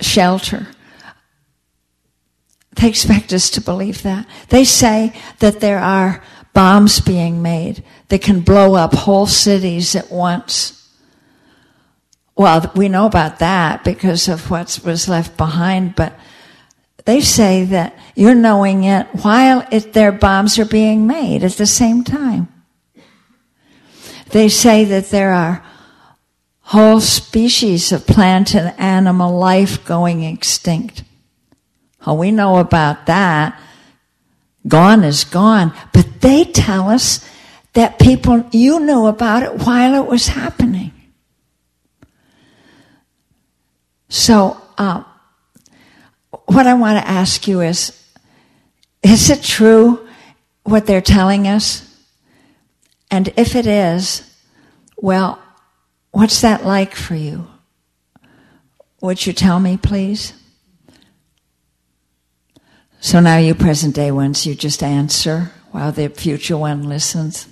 shelter. 0.01 0.67
They 2.77 2.89
expect 2.89 3.35
us 3.35 3.51
to 3.51 3.61
believe 3.61 4.03
that. 4.05 4.27
They 4.49 4.65
say 4.65 5.15
that 5.41 5.61
there 5.61 5.79
are 5.79 6.25
bombs 6.55 7.01
being 7.01 7.43
made 7.43 7.85
that 8.09 8.23
can 8.23 8.41
blow 8.41 8.75
up 8.77 8.95
whole 8.95 9.27
cities 9.27 9.95
at 9.95 10.11
once. 10.11 10.91
Well, 12.35 12.73
we 12.75 12.89
know 12.89 13.05
about 13.05 13.41
that 13.41 13.85
because 13.85 14.29
of 14.29 14.51
what 14.51 14.81
was 14.87 15.07
left 15.07 15.37
behind, 15.37 15.97
but 15.97 16.19
they 17.05 17.21
say 17.21 17.67
that 17.67 17.95
you're 18.15 18.35
knowing 18.35 18.85
it 18.85 19.07
while 19.21 19.69
it, 19.71 19.93
their 19.93 20.13
bombs 20.13 20.59
are 20.59 20.65
being 20.65 21.07
made 21.07 21.45
at 21.45 21.53
the 21.53 21.67
same 21.67 22.05
time. 22.05 22.49
They 24.31 24.49
say 24.49 24.85
that 24.85 25.11
there 25.11 25.33
are 25.33 25.65
whole 26.61 27.01
species 27.01 27.93
of 27.93 28.07
plant 28.07 28.55
and 28.55 28.79
animal 28.79 29.39
life 29.39 29.85
going 29.85 30.23
extinct. 30.23 31.03
Oh, 32.07 32.15
we 32.15 32.31
know 32.31 32.59
about 32.59 33.07
that. 33.07 33.59
Gone 34.67 35.03
is 35.03 35.25
gone. 35.25 35.73
But 35.93 36.21
they 36.21 36.45
tell 36.45 36.91
us 36.91 37.27
that 37.73 37.99
people, 37.99 38.45
you 38.53 38.81
knew 38.81 39.07
about 39.07 39.43
it 39.43 39.55
while 39.65 39.95
it 39.95 40.07
was 40.07 40.29
happening. 40.29 40.93
So, 44.09 44.61
uh, 44.77 45.05
what 46.47 46.67
I 46.67 46.75
want 46.75 46.99
to 46.99 47.09
ask 47.09 47.47
you 47.47 47.61
is, 47.61 47.93
is 49.03 49.31
it 49.31 49.43
true 49.43 50.07
what 50.65 50.87
they're 50.87 51.01
telling 51.01 51.47
us? 51.47 51.88
And 53.11 53.33
if 53.37 53.57
it 53.57 53.67
is, 53.67 54.23
well, 54.97 55.41
what's 56.11 56.41
that 56.41 56.65
like 56.65 56.95
for 56.95 57.15
you? 57.15 57.47
Would 59.00 59.27
you 59.27 59.33
tell 59.33 59.61
me, 59.61 59.77
please? 59.77 60.33
So 63.00 63.21
now 63.21 63.38
you 63.38 63.55
present 63.55 63.95
day 63.95 64.11
ones, 64.11 64.45
you 64.45 64.55
just 64.55 64.83
answer 64.83 65.53
while 65.71 65.93
the 65.93 66.09
future 66.09 66.57
one 66.57 66.88
listens. 66.88 67.47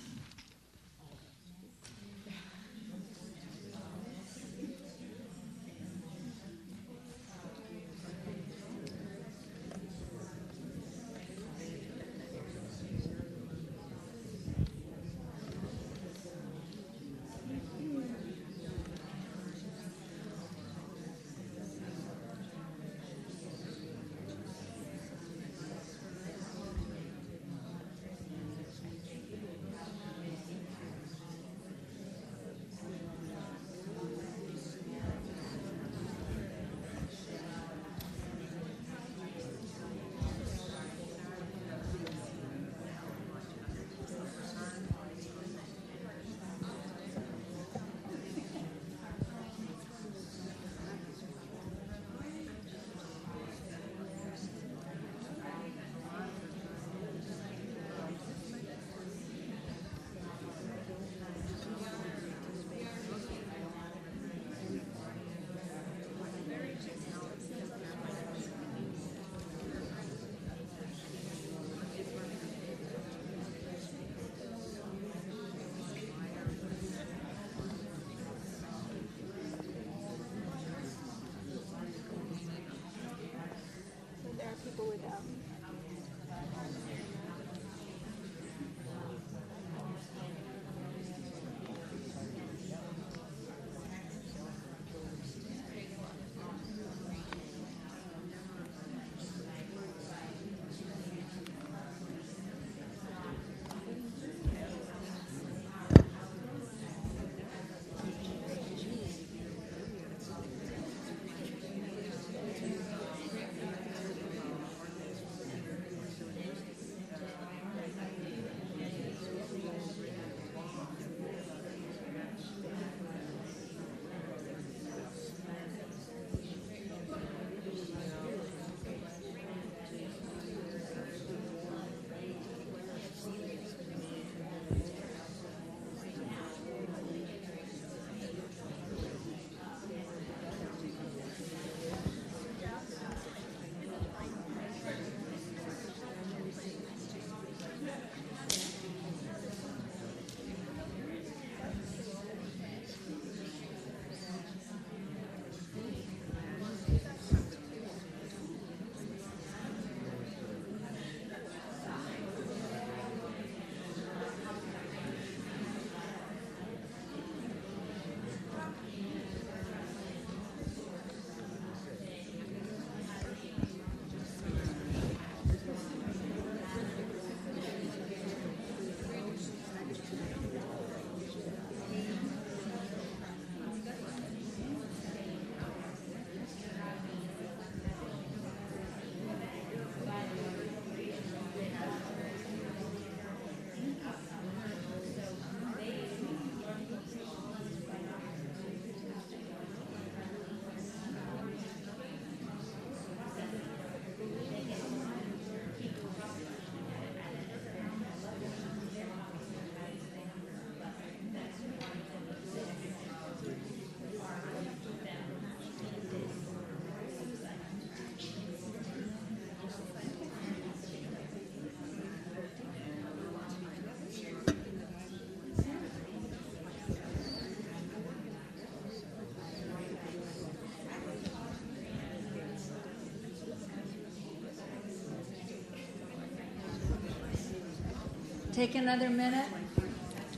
Take 238.56 238.74
another 238.74 239.10
minute. 239.10 239.44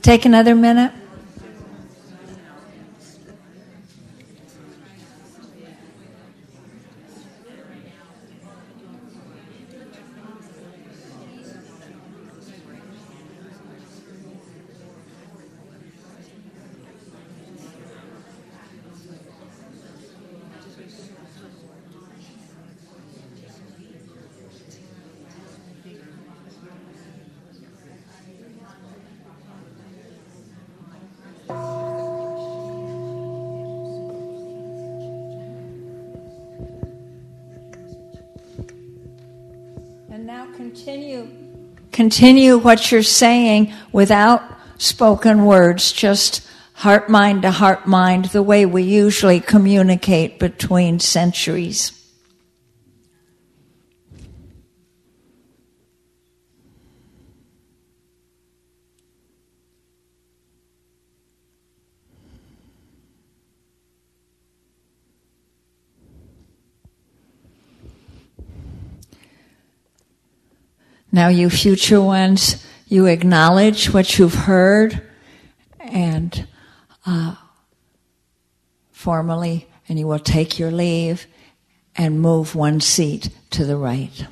Take 0.01 0.25
another 0.25 0.53
minute. 0.53 0.91
continue 40.69 41.27
continue 41.99 42.57
what 42.57 42.93
you're 42.93 43.03
saying 43.03 43.73
without 43.91 44.41
spoken 44.77 45.43
words, 45.43 45.91
just 45.91 46.47
heart 46.71 47.09
mind 47.09 47.41
to 47.41 47.51
heart 47.51 47.85
mind, 47.85 48.23
the 48.27 48.41
way 48.41 48.65
we 48.65 48.83
usually 48.83 49.41
communicate 49.41 50.39
between 50.39 50.97
centuries. 50.97 51.98
Now, 71.11 71.29
you 71.29 71.49
future 71.49 72.01
ones, 72.01 72.65
you 72.87 73.07
acknowledge 73.07 73.93
what 73.93 74.17
you've 74.17 74.35
heard 74.35 75.01
and 75.79 76.47
uh, 77.05 77.35
formally, 78.91 79.67
and 79.87 79.97
you 79.97 80.07
will 80.07 80.19
take 80.19 80.59
your 80.59 80.71
leave 80.71 81.25
and 81.95 82.21
move 82.21 82.53
one 82.55 82.79
seat 82.79 83.29
to 83.51 83.65
the 83.65 83.75
right. 83.75 84.27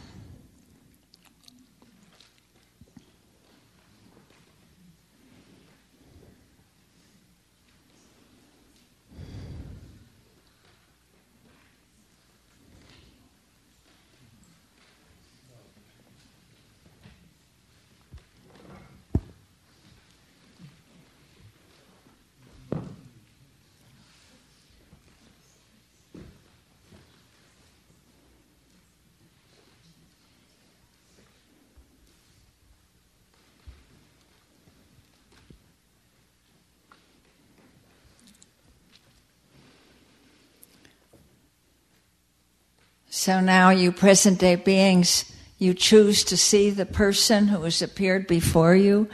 So 43.27 43.41
now, 43.41 43.71
you 43.71 43.91
present 43.91 44.39
day 44.39 44.55
beings, 44.55 45.29
you 45.57 45.73
choose 45.73 46.23
to 46.23 46.37
see 46.37 46.69
the 46.69 46.85
person 46.85 47.49
who 47.49 47.63
has 47.63 47.81
appeared 47.81 48.25
before 48.25 48.73
you 48.73 49.09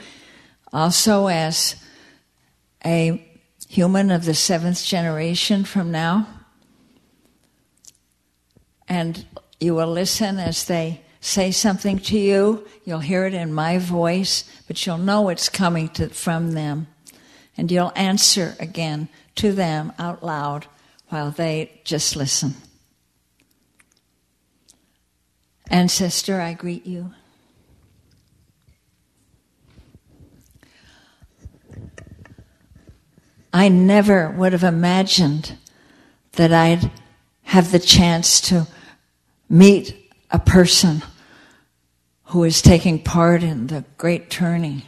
also 0.72 1.26
as 1.30 1.76
a 2.86 3.28
human 3.68 4.12
of 4.12 4.26
the 4.26 4.36
seventh 4.36 4.86
generation 4.86 5.64
from 5.64 5.90
now. 5.90 6.28
And 8.88 9.26
you 9.60 9.74
will 9.74 9.92
listen 9.92 10.38
as 10.38 10.66
they 10.66 11.02
say 11.20 11.50
something 11.50 11.98
to 11.98 12.20
you. 12.20 12.68
You'll 12.86 13.00
hear 13.00 13.26
it 13.26 13.34
in 13.34 13.52
my 13.52 13.80
voice, 13.80 14.44
but 14.68 14.86
you'll 14.86 15.00
know 15.00 15.30
it's 15.30 15.50
coming 15.50 15.90
to, 15.90 16.10
from 16.10 16.52
them. 16.52 16.86
And 17.58 17.72
you'll 17.72 17.94
answer 17.96 18.56
again 18.60 19.10
to 19.38 19.54
them 19.54 19.92
out 19.98 20.24
loud 20.24 20.68
while 21.10 21.32
they 21.32 21.82
just 21.84 22.16
listen. 22.16 22.54
Ancestor, 25.74 26.40
I 26.40 26.54
greet 26.54 26.86
you. 26.86 27.16
I 33.52 33.70
never 33.70 34.30
would 34.30 34.54
have 34.54 34.64
imagined 34.64 35.58
that 36.34 36.54
I'd 36.54 36.92
have 37.42 37.72
the 37.72 37.80
chance 37.80 38.40
to 38.42 38.68
meet 39.50 40.12
a 40.30 40.38
person 40.38 41.02
who 42.26 42.44
is 42.44 42.62
taking 42.62 43.02
part 43.02 43.42
in 43.42 43.66
the 43.66 43.84
great 43.98 44.30
turning. 44.30 44.84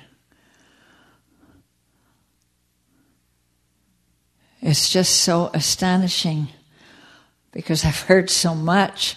It's 4.62 4.92
just 4.92 5.16
so 5.16 5.50
astonishing 5.52 6.50
because 7.52 7.84
I've 7.84 8.02
heard 8.02 8.30
so 8.30 8.54
much. 8.54 9.16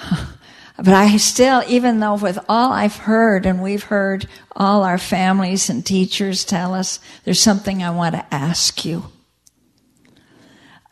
But 0.76 0.88
I 0.88 1.16
still, 1.16 1.62
even 1.68 2.00
though 2.00 2.16
with 2.16 2.38
all 2.48 2.72
I've 2.72 2.96
heard, 2.96 3.46
and 3.46 3.62
we've 3.62 3.84
heard 3.84 4.28
all 4.54 4.82
our 4.82 4.98
families 4.98 5.70
and 5.70 5.84
teachers 5.84 6.44
tell 6.44 6.74
us, 6.74 7.00
there's 7.24 7.40
something 7.40 7.82
I 7.82 7.90
want 7.90 8.14
to 8.14 8.34
ask 8.34 8.84
you. 8.84 9.04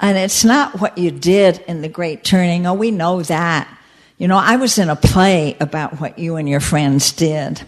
And 0.01 0.17
it's 0.17 0.45
not 0.45 0.81
what 0.81 0.97
you 0.97 1.11
did 1.11 1.59
in 1.69 1.83
the 1.83 1.89
Great 1.89 2.25
Turning. 2.25 2.67
Oh, 2.67 2.75
we 2.75 2.91
know 2.91 3.23
that. 3.23 3.69
You 4.17 4.27
know, 4.27 4.39
I 4.39 4.57
was 4.57 4.79
in 4.79 4.89
a 4.89 4.97
play 4.97 5.57
about 5.61 6.01
what 6.01 6.19
you 6.19 6.37
and 6.37 6.49
your 6.49 6.61
friends 6.61 7.13
did. 7.13 7.63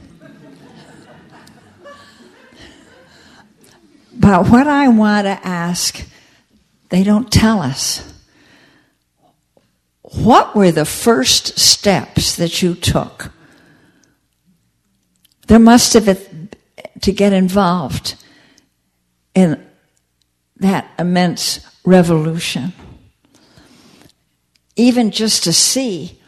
but 4.15 4.49
what 4.49 4.67
I 4.67 4.89
want 4.89 5.27
to 5.27 5.39
ask, 5.47 6.03
they 6.89 7.05
don't 7.05 7.31
tell 7.31 7.61
us. 7.61 8.16
What 10.15 10.55
were 10.55 10.71
the 10.71 10.85
first 10.85 11.59
steps 11.59 12.37
that 12.37 12.63
you 12.63 12.75
took? 12.75 13.33
There 15.49 15.59
must 15.59 15.95
have 15.95 16.07
been 16.07 16.51
to 17.01 17.13
get 17.13 17.33
involved 17.33 18.15
in 19.35 19.65
that 20.59 20.89
immense 20.99 21.61
revolution. 21.85 22.73
Even 24.77 25.11
just 25.11 25.45
to 25.45 25.53
see 25.53 26.21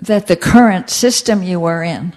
that 0.00 0.26
the 0.26 0.36
current 0.36 0.90
system 0.90 1.42
you 1.42 1.60
were 1.60 1.82
in 1.82 2.14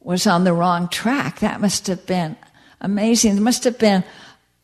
was 0.00 0.26
on 0.26 0.44
the 0.44 0.52
wrong 0.52 0.88
track, 0.88 1.40
that 1.40 1.60
must 1.60 1.86
have 1.86 2.06
been 2.06 2.36
amazing. 2.80 3.34
There 3.34 3.44
must 3.44 3.64
have 3.64 3.78
been 3.78 4.04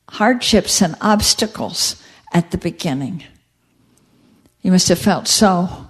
hardships 0.08 0.82
and 0.82 0.96
obstacles 1.00 2.02
at 2.32 2.50
the 2.50 2.58
beginning. 2.58 3.24
You 4.62 4.72
must 4.72 4.88
have 4.88 4.98
felt 4.98 5.28
so 5.28 5.88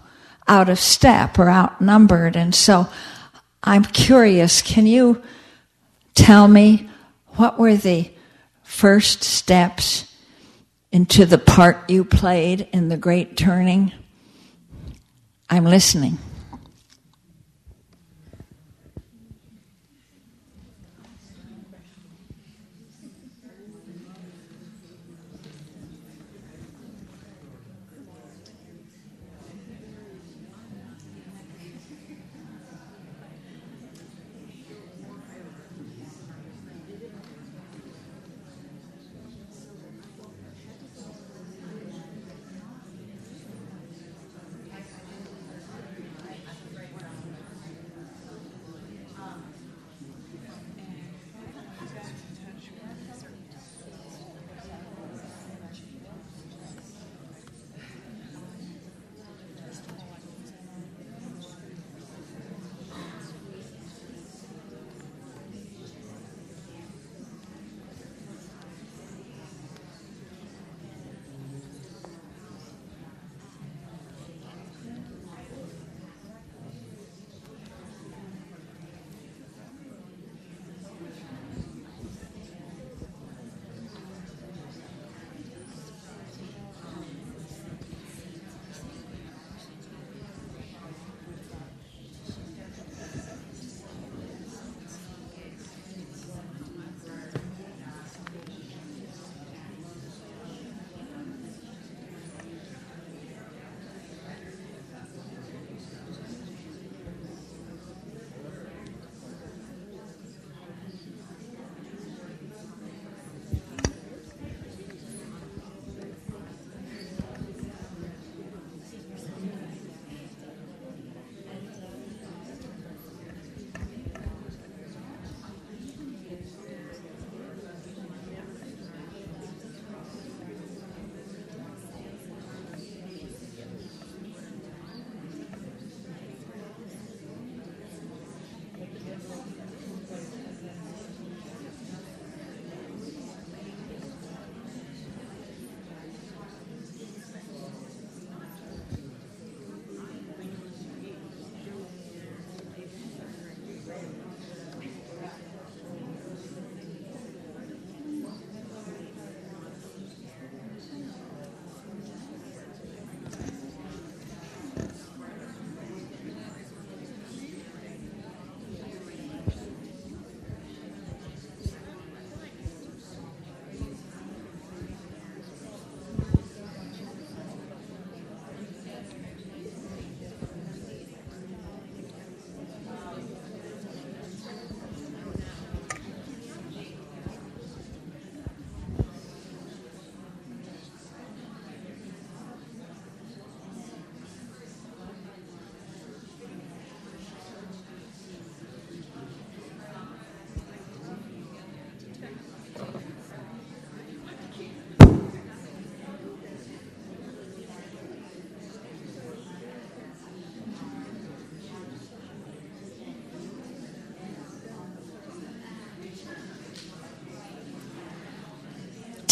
out 0.49 0.69
of 0.69 0.79
step 0.79 1.39
or 1.39 1.49
outnumbered. 1.49 2.37
And 2.37 2.55
so 2.55 2.89
I'm 3.63 3.85
curious, 3.85 4.63
can 4.63 4.87
you 4.87 5.23
tell 6.15 6.49
me 6.49 6.89
what 7.37 7.59
were 7.59 7.77
the 7.77 8.11
first 8.65 9.23
steps 9.23 10.13
into 10.91 11.25
the 11.25 11.39
part 11.39 11.89
you 11.89 12.05
played 12.05 12.69
in 12.73 12.89
the 12.89 12.97
great 12.97 13.37
turning? 13.37 13.93
I'm 15.49 15.65
listening. 15.65 16.19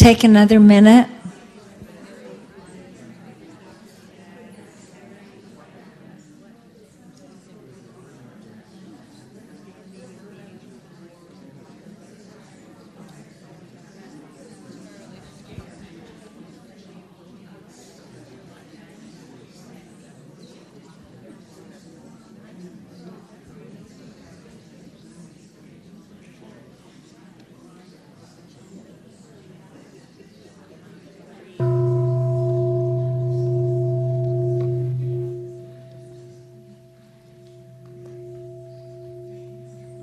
Take 0.01 0.23
another 0.23 0.59
minute. 0.59 1.07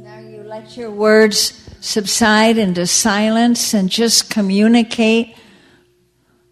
Now 0.00 0.20
you 0.20 0.42
let 0.44 0.67
your 0.78 0.90
words 0.92 1.68
subside 1.80 2.56
into 2.56 2.86
silence 2.86 3.74
and 3.74 3.90
just 3.90 4.30
communicate 4.30 5.36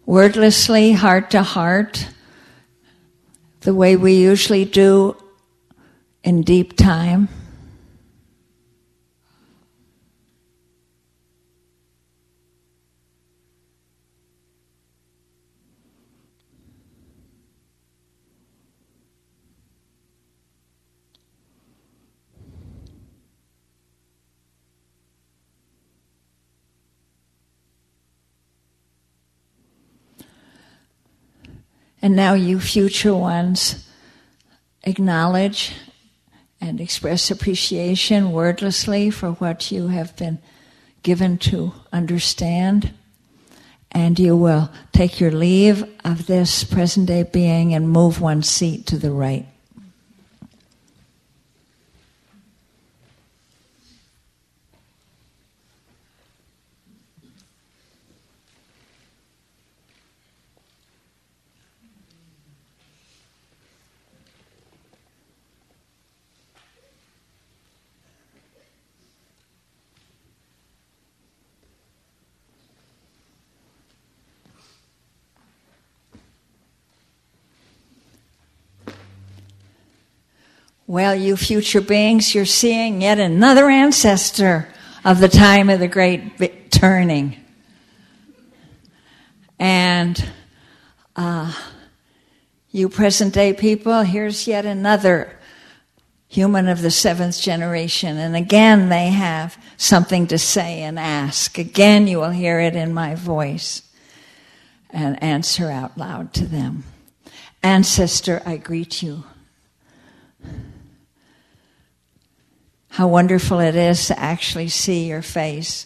wordlessly, 0.05 0.91
heart 0.91 1.31
to 1.31 1.41
heart, 1.41 2.09
the 3.61 3.73
way 3.73 3.95
we 3.95 4.15
usually 4.15 4.65
do 4.65 5.15
in 6.25 6.41
deep 6.41 6.75
time. 6.75 7.29
And 32.01 32.15
now, 32.15 32.33
you 32.33 32.59
future 32.59 33.15
ones, 33.15 33.87
acknowledge 34.83 35.73
and 36.61 36.79
express 36.79 37.31
appreciation 37.31 38.31
wordlessly 38.31 39.09
for 39.09 39.31
what 39.33 39.71
you 39.71 39.87
have 39.87 40.15
been 40.15 40.39
given 41.03 41.37
to 41.37 41.73
understand. 41.91 42.93
And 43.91 44.19
you 44.19 44.35
will 44.35 44.69
take 44.91 45.19
your 45.19 45.31
leave 45.31 45.83
of 46.03 46.27
this 46.27 46.63
present 46.63 47.07
day 47.07 47.23
being 47.23 47.73
and 47.73 47.89
move 47.89 48.19
one 48.19 48.43
seat 48.43 48.85
to 48.87 48.97
the 48.97 49.11
right. 49.11 49.47
Well, 80.89 81.13
you 81.13 81.35
future 81.35 81.81
beings, 81.81 82.33
you're 82.33 82.45
seeing 82.45 83.01
yet 83.01 83.19
another 83.19 83.69
ancestor 83.69 84.69
of 85.03 85.19
the 85.19 85.27
time 85.27 85.69
of 85.69 85.81
the 85.81 85.89
great 85.89 86.71
turning. 86.71 87.35
And 89.59 90.29
uh, 91.17 91.53
you 92.71 92.87
present 92.87 93.33
day 93.33 93.51
people, 93.51 94.03
here's 94.03 94.47
yet 94.47 94.65
another 94.65 95.37
human 96.29 96.69
of 96.69 96.81
the 96.81 96.91
seventh 96.91 97.37
generation. 97.37 98.15
And 98.15 98.37
again, 98.37 98.87
they 98.87 99.09
have 99.09 99.61
something 99.75 100.25
to 100.27 100.37
say 100.37 100.83
and 100.83 100.97
ask. 100.97 101.57
Again, 101.57 102.07
you 102.07 102.19
will 102.19 102.29
hear 102.29 102.61
it 102.61 102.77
in 102.77 102.93
my 102.93 103.13
voice 103.13 103.81
and 104.89 105.21
answer 105.21 105.69
out 105.69 105.97
loud 105.97 106.33
to 106.35 106.45
them. 106.45 106.85
Ancestor, 107.61 108.41
I 108.45 108.55
greet 108.55 109.03
you. 109.03 109.25
How 112.97 113.07
wonderful 113.07 113.59
it 113.59 113.75
is 113.75 114.07
to 114.07 114.19
actually 114.19 114.69
see 114.69 115.07
your 115.07 115.21
face. 115.21 115.85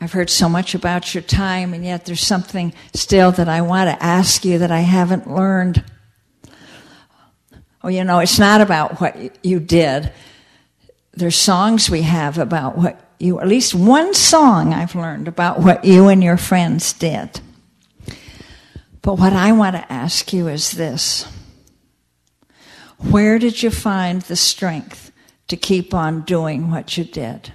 I've 0.00 0.10
heard 0.10 0.30
so 0.30 0.48
much 0.48 0.74
about 0.74 1.14
your 1.14 1.22
time, 1.22 1.74
and 1.74 1.84
yet 1.84 2.06
there's 2.06 2.26
something 2.26 2.74
still 2.92 3.30
that 3.30 3.48
I 3.48 3.60
want 3.60 3.88
to 3.88 4.04
ask 4.04 4.44
you 4.44 4.58
that 4.58 4.72
I 4.72 4.80
haven't 4.80 5.32
learned. 5.32 5.84
Oh, 7.84 7.88
you 7.88 8.02
know, 8.02 8.18
it's 8.18 8.40
not 8.40 8.60
about 8.60 9.00
what 9.00 9.46
you 9.46 9.60
did. 9.60 10.12
There's 11.12 11.36
songs 11.36 11.88
we 11.88 12.02
have 12.02 12.36
about 12.36 12.76
what 12.76 13.00
you, 13.20 13.38
at 13.38 13.46
least 13.46 13.76
one 13.76 14.12
song 14.12 14.74
I've 14.74 14.96
learned 14.96 15.28
about 15.28 15.60
what 15.60 15.84
you 15.84 16.08
and 16.08 16.20
your 16.20 16.36
friends 16.36 16.92
did. 16.92 17.40
But 19.06 19.20
what 19.20 19.34
I 19.34 19.52
want 19.52 19.76
to 19.76 19.92
ask 19.92 20.32
you 20.32 20.48
is 20.48 20.72
this 20.72 21.28
Where 22.98 23.38
did 23.38 23.62
you 23.62 23.70
find 23.70 24.20
the 24.22 24.34
strength 24.34 25.12
to 25.46 25.56
keep 25.56 25.94
on 25.94 26.22
doing 26.22 26.72
what 26.72 26.98
you 26.98 27.04
did? 27.04 27.52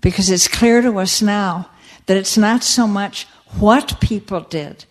Because 0.00 0.30
it's 0.30 0.48
clear 0.48 0.80
to 0.80 0.98
us 0.98 1.20
now 1.20 1.68
that 2.06 2.16
it's 2.16 2.38
not 2.38 2.64
so 2.64 2.86
much 2.86 3.26
what 3.58 4.00
people 4.00 4.40
did 4.40 4.86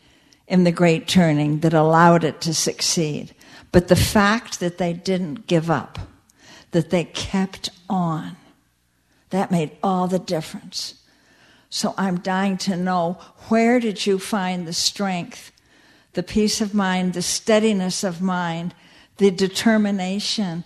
in 0.48 0.65
the 0.65 0.72
great 0.72 1.08
turning 1.08 1.62
that 1.62 1.74
allowed 1.74 2.24
it 2.24 2.39
to 2.41 2.54
succeed, 2.54 3.34
but 3.72 3.88
the 3.88 3.96
fact 3.96 4.60
that 4.60 4.78
they 4.78 4.93
didn't 4.93 5.48
give 5.48 5.72
up, 5.72 5.98
that 6.69 6.91
they 6.91 7.06
kept 7.06 7.72
on. 7.89 8.38
That 9.32 9.50
made 9.50 9.72
all 9.82 10.08
the 10.08 10.19
difference. 10.19 10.93
So 11.74 11.96
I'm 11.98 12.20
dying 12.20 12.58
to 12.60 12.78
know 12.78 13.18
where 13.50 13.80
did 13.80 14.06
you 14.06 14.20
find 14.20 14.68
the 14.68 14.74
strength, 14.74 15.52
the 16.14 16.22
peace 16.22 16.62
of 16.62 16.76
mind, 16.76 17.16
the 17.16 17.24
steadiness 17.24 18.04
of 18.04 18.22
mind, 18.22 18.76
the 19.18 19.32
determination, 19.32 20.66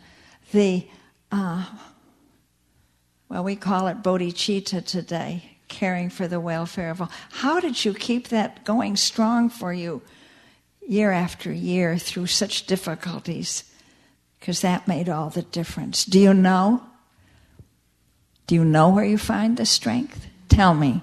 the, 0.52 0.86
uh, 1.32 1.66
well, 3.30 3.42
we 3.42 3.56
call 3.56 3.88
it 3.88 4.04
bodhicitta 4.04 4.86
today, 4.86 5.58
caring 5.70 6.10
for 6.10 6.28
the 6.28 6.42
welfare 6.42 6.90
of 6.90 7.02
all. 7.02 7.12
How 7.32 7.62
did 7.62 7.86
you 7.86 7.94
keep 7.94 8.28
that 8.28 8.66
going 8.66 8.98
strong 8.98 9.50
for 9.50 9.72
you 9.72 10.02
year 10.86 11.14
after 11.14 11.54
year 11.54 11.98
through 11.98 12.28
such 12.28 12.68
difficulties? 12.68 13.64
Because 14.42 14.60
that 14.60 14.90
made 14.90 15.08
all 15.08 15.30
the 15.30 15.44
difference. 15.44 16.04
Do 16.04 16.20
you 16.20 16.34
know? 16.34 16.84
Do 18.46 18.56
you 18.56 18.66
know 18.66 18.90
where 18.90 19.06
you 19.06 19.18
find 19.18 19.56
the 19.56 19.66
strength? 19.66 20.28
Tell 20.50 20.74
me. 20.74 21.02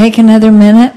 Take 0.00 0.16
another 0.16 0.50
minute. 0.50 0.94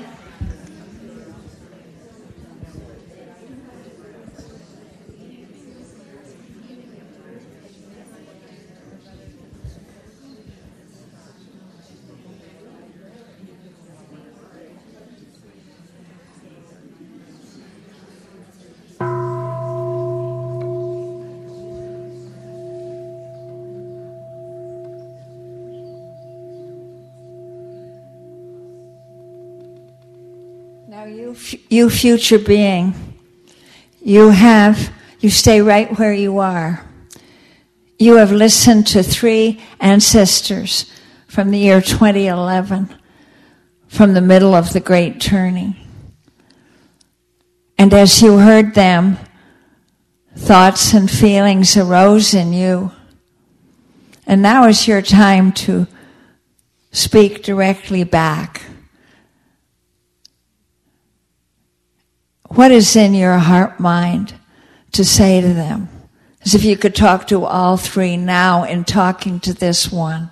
Now, 30.85 31.05
you, 31.73 31.89
future 31.89 32.39
being, 32.39 32.93
you 33.99 34.29
have, 34.29 34.93
you 35.19 35.29
stay 35.29 35.59
right 35.59 35.97
where 35.97 36.13
you 36.13 36.37
are. 36.37 36.85
You 37.97 38.17
have 38.17 38.31
listened 38.31 38.85
to 38.87 39.01
three 39.01 39.61
ancestors 39.79 40.91
from 41.27 41.51
the 41.51 41.57
year 41.57 41.81
2011, 41.81 42.95
from 43.87 44.13
the 44.13 44.21
middle 44.21 44.53
of 44.53 44.71
the 44.71 44.79
Great 44.79 45.19
Turning. 45.19 45.75
And 47.77 47.93
as 47.93 48.21
you 48.21 48.37
heard 48.37 48.75
them, 48.75 49.17
thoughts 50.35 50.93
and 50.93 51.09
feelings 51.09 51.75
arose 51.75 52.33
in 52.33 52.53
you. 52.53 52.91
And 54.27 54.41
now 54.41 54.67
is 54.67 54.87
your 54.87 55.01
time 55.01 55.51
to 55.53 55.87
speak 56.91 57.43
directly 57.43 58.03
back. 58.03 58.61
What 62.55 62.71
is 62.71 62.95
in 62.95 63.15
your 63.15 63.39
heart 63.39 63.79
mind 63.79 64.35
to 64.91 65.03
say 65.03 65.41
to 65.41 65.53
them? 65.55 65.89
As 66.45 66.53
if 66.53 66.63
you 66.63 66.77
could 66.77 66.93
talk 66.93 67.25
to 67.29 67.45
all 67.45 67.77
three 67.77 68.15
now 68.15 68.63
in 68.63 68.83
talking 68.83 69.39
to 69.39 69.53
this 69.53 69.91
one. 69.91 70.29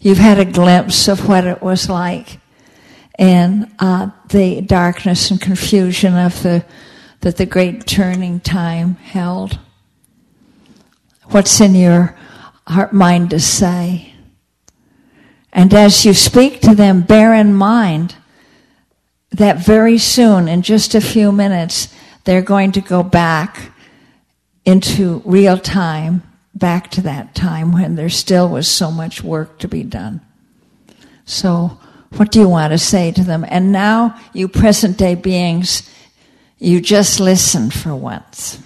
You've 0.00 0.18
had 0.18 0.40
a 0.40 0.44
glimpse 0.44 1.06
of 1.06 1.28
what 1.28 1.44
it 1.44 1.62
was 1.62 1.88
like 1.88 2.40
in 3.16 3.72
uh, 3.78 4.10
the 4.30 4.62
darkness 4.62 5.30
and 5.30 5.40
confusion 5.40 6.16
of 6.16 6.42
the 6.42 6.64
that 7.20 7.36
the 7.36 7.46
great 7.46 7.86
turning 7.86 8.40
time 8.40 8.96
held. 8.96 9.60
What's 11.26 11.60
in 11.60 11.76
your 11.76 12.18
heart 12.66 12.92
mind 12.92 13.30
to 13.30 13.38
say? 13.38 14.12
And 15.52 15.72
as 15.72 16.04
you 16.04 16.14
speak 16.14 16.62
to 16.62 16.74
them, 16.74 17.02
bear 17.02 17.32
in 17.32 17.54
mind 17.54 18.16
that 19.32 19.64
very 19.64 19.98
soon, 19.98 20.48
in 20.48 20.62
just 20.62 20.94
a 20.94 21.00
few 21.00 21.32
minutes, 21.32 21.92
they're 22.24 22.42
going 22.42 22.72
to 22.72 22.80
go 22.80 23.02
back 23.02 23.72
into 24.64 25.22
real 25.24 25.58
time, 25.58 26.22
back 26.54 26.90
to 26.92 27.00
that 27.02 27.34
time 27.34 27.72
when 27.72 27.96
there 27.96 28.10
still 28.10 28.48
was 28.48 28.68
so 28.68 28.90
much 28.90 29.22
work 29.22 29.58
to 29.58 29.68
be 29.68 29.82
done. 29.82 30.20
So, 31.24 31.78
what 32.16 32.30
do 32.30 32.40
you 32.40 32.48
want 32.48 32.72
to 32.72 32.78
say 32.78 33.10
to 33.12 33.24
them? 33.24 33.44
And 33.48 33.72
now, 33.72 34.20
you 34.34 34.48
present 34.48 34.98
day 34.98 35.14
beings, 35.14 35.88
you 36.58 36.80
just 36.80 37.18
listen 37.18 37.70
for 37.70 37.94
once. 37.96 38.62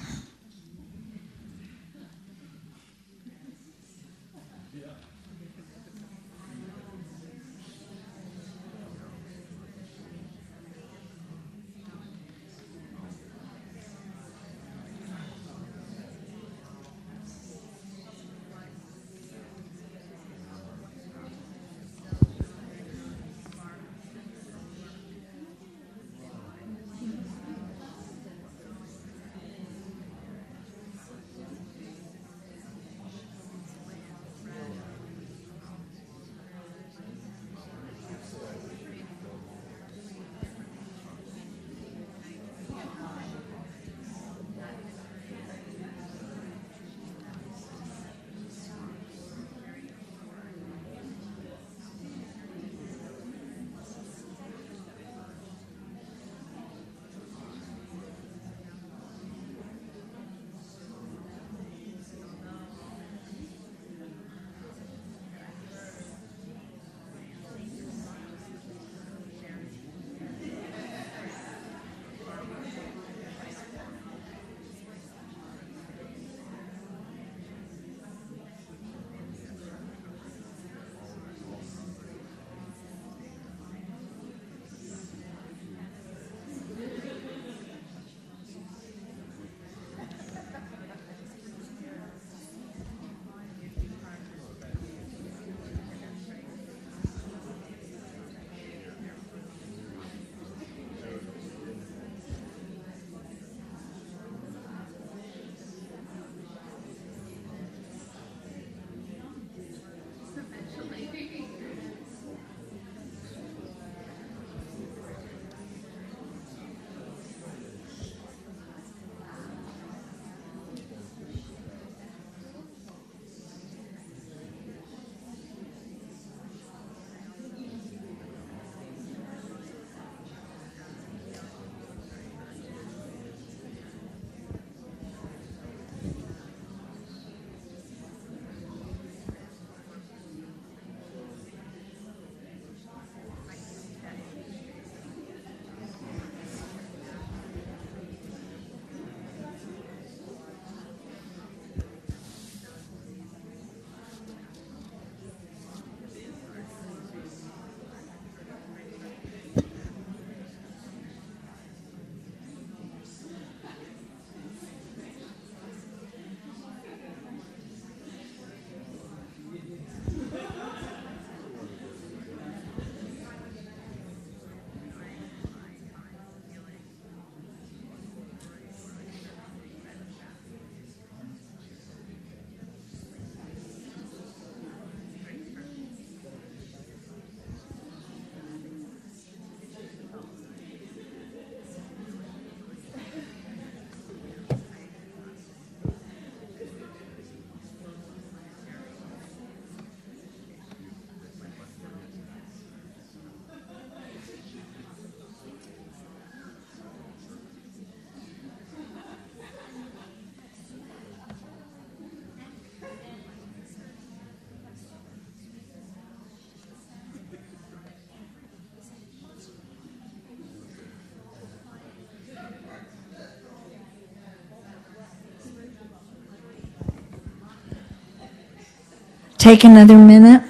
Take 229.47 229.63
another 229.63 229.97
minute. 229.97 230.43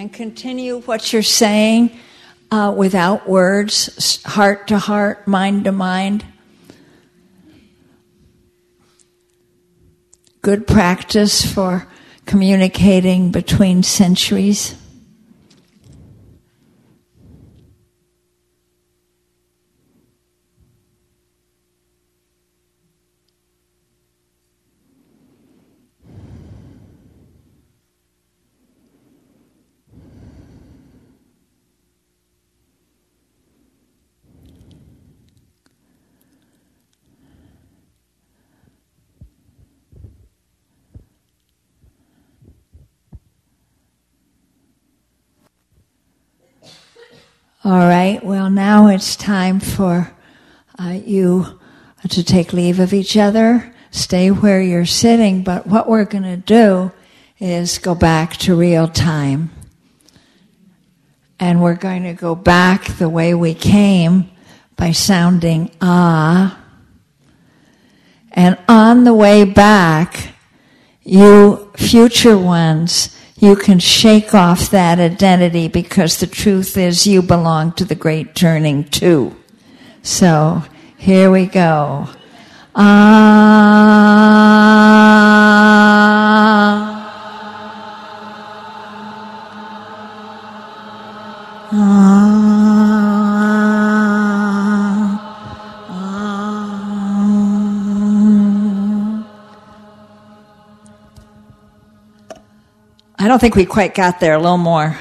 and 0.00 0.09
continue 0.20 0.82
what 0.82 1.14
you're 1.14 1.22
saying 1.22 1.98
uh, 2.50 2.74
without 2.76 3.26
words, 3.26 4.22
heart 4.24 4.68
to 4.68 4.76
heart, 4.76 5.26
mind 5.26 5.64
to 5.64 5.72
mind. 5.72 6.26
Good 10.42 10.66
practice 10.66 11.50
for 11.50 11.88
communicating 12.26 13.30
between 13.30 13.82
centuries. 13.82 14.74
All 47.62 47.72
right, 47.72 48.24
well, 48.24 48.48
now 48.48 48.86
it's 48.86 49.16
time 49.16 49.60
for 49.60 50.10
uh, 50.78 50.98
you 51.04 51.60
to 52.08 52.24
take 52.24 52.54
leave 52.54 52.80
of 52.80 52.94
each 52.94 53.18
other, 53.18 53.74
stay 53.90 54.30
where 54.30 54.62
you're 54.62 54.86
sitting, 54.86 55.42
but 55.42 55.66
what 55.66 55.86
we're 55.86 56.06
going 56.06 56.22
to 56.22 56.38
do 56.38 56.90
is 57.38 57.76
go 57.76 57.94
back 57.94 58.38
to 58.38 58.54
real 58.56 58.88
time. 58.88 59.50
And 61.38 61.60
we're 61.60 61.74
going 61.74 62.04
to 62.04 62.14
go 62.14 62.34
back 62.34 62.86
the 62.96 63.10
way 63.10 63.34
we 63.34 63.52
came 63.52 64.30
by 64.74 64.92
sounding 64.92 65.70
ah. 65.82 66.58
And 68.30 68.56
on 68.68 69.04
the 69.04 69.12
way 69.12 69.44
back, 69.44 70.32
you 71.02 71.70
future 71.76 72.38
ones, 72.38 73.14
you 73.40 73.56
can 73.56 73.78
shake 73.78 74.34
off 74.34 74.70
that 74.70 75.00
identity 75.00 75.66
because 75.66 76.18
the 76.18 76.26
truth 76.26 76.76
is 76.76 77.06
you 77.06 77.22
belong 77.22 77.72
to 77.72 77.86
the 77.86 77.94
great 77.94 78.34
turning 78.34 78.84
too. 78.84 79.34
So 80.02 80.62
here 80.98 81.30
we 81.30 81.46
go. 81.46 82.08
Ah. 82.74 83.30
I 103.30 103.32
don't 103.32 103.38
think 103.38 103.54
we 103.54 103.64
quite 103.64 103.94
got 103.94 104.18
there. 104.18 104.34
A 104.34 104.40
little 104.40 104.58
more. 104.58 104.98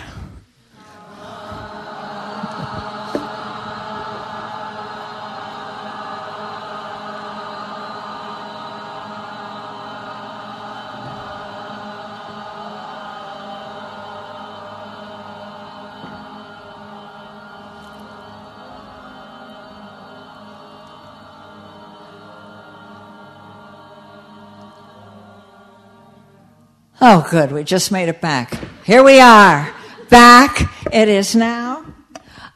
Oh, 27.02 27.26
good. 27.32 27.54
We 27.54 27.64
just 27.64 27.94
made 27.94 28.10
it 28.10 28.20
back. 28.20 28.60
Here 28.84 29.02
we 29.02 29.22
are. 29.22 29.74
Back. 30.10 30.70
It 30.92 31.08
is 31.08 31.34
now 31.34 31.86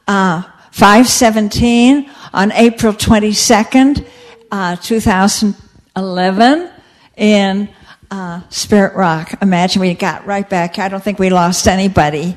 uh, 0.06 0.42
517 0.70 2.10
on 2.34 2.52
April 2.52 2.92
22nd, 2.92 4.06
uh, 4.50 4.76
2011 4.76 6.70
in 7.16 7.70
uh, 8.10 8.42
Spirit 8.50 8.94
Rock. 8.94 9.32
Imagine 9.40 9.80
we 9.80 9.94
got 9.94 10.26
right 10.26 10.46
back. 10.46 10.78
I 10.78 10.90
don't 10.90 11.02
think 11.02 11.18
we 11.18 11.30
lost 11.30 11.66
anybody. 11.66 12.36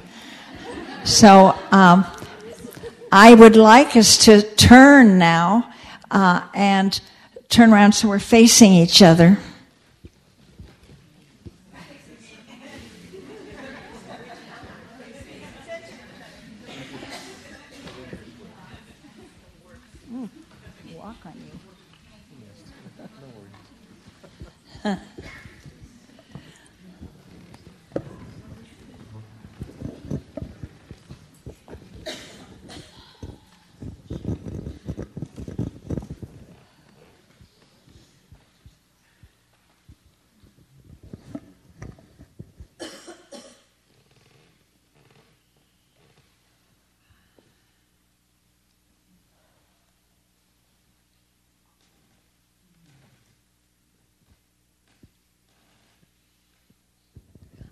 So 1.03 1.59
um, 1.73 2.05
I 3.11 3.33
would 3.33 3.57
like 3.57 3.97
us 3.97 4.17
to 4.19 4.43
turn 4.55 5.17
now 5.17 5.73
uh, 6.09 6.47
and 6.53 6.97
turn 7.49 7.73
around 7.73 7.91
so 7.91 8.07
we're 8.07 8.19
facing 8.19 8.71
each 8.71 9.01
other. 9.01 9.37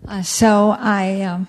Uh, 0.08 0.22
so 0.22 0.70
I, 0.78 1.22
um, 1.22 1.48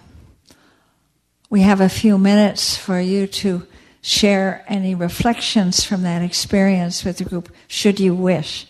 we 1.47 1.61
have 1.61 1.79
a 1.79 1.89
few 1.89 2.17
minutes 2.17 2.75
for 2.75 2.99
you 2.99 3.27
to 3.27 3.67
share 4.01 4.65
any 4.67 4.95
reflections 4.95 5.83
from 5.83 6.01
that 6.01 6.23
experience 6.23 7.05
with 7.05 7.19
the 7.19 7.23
group, 7.23 7.53
should 7.67 7.99
you 7.99 8.15
wish. 8.15 8.65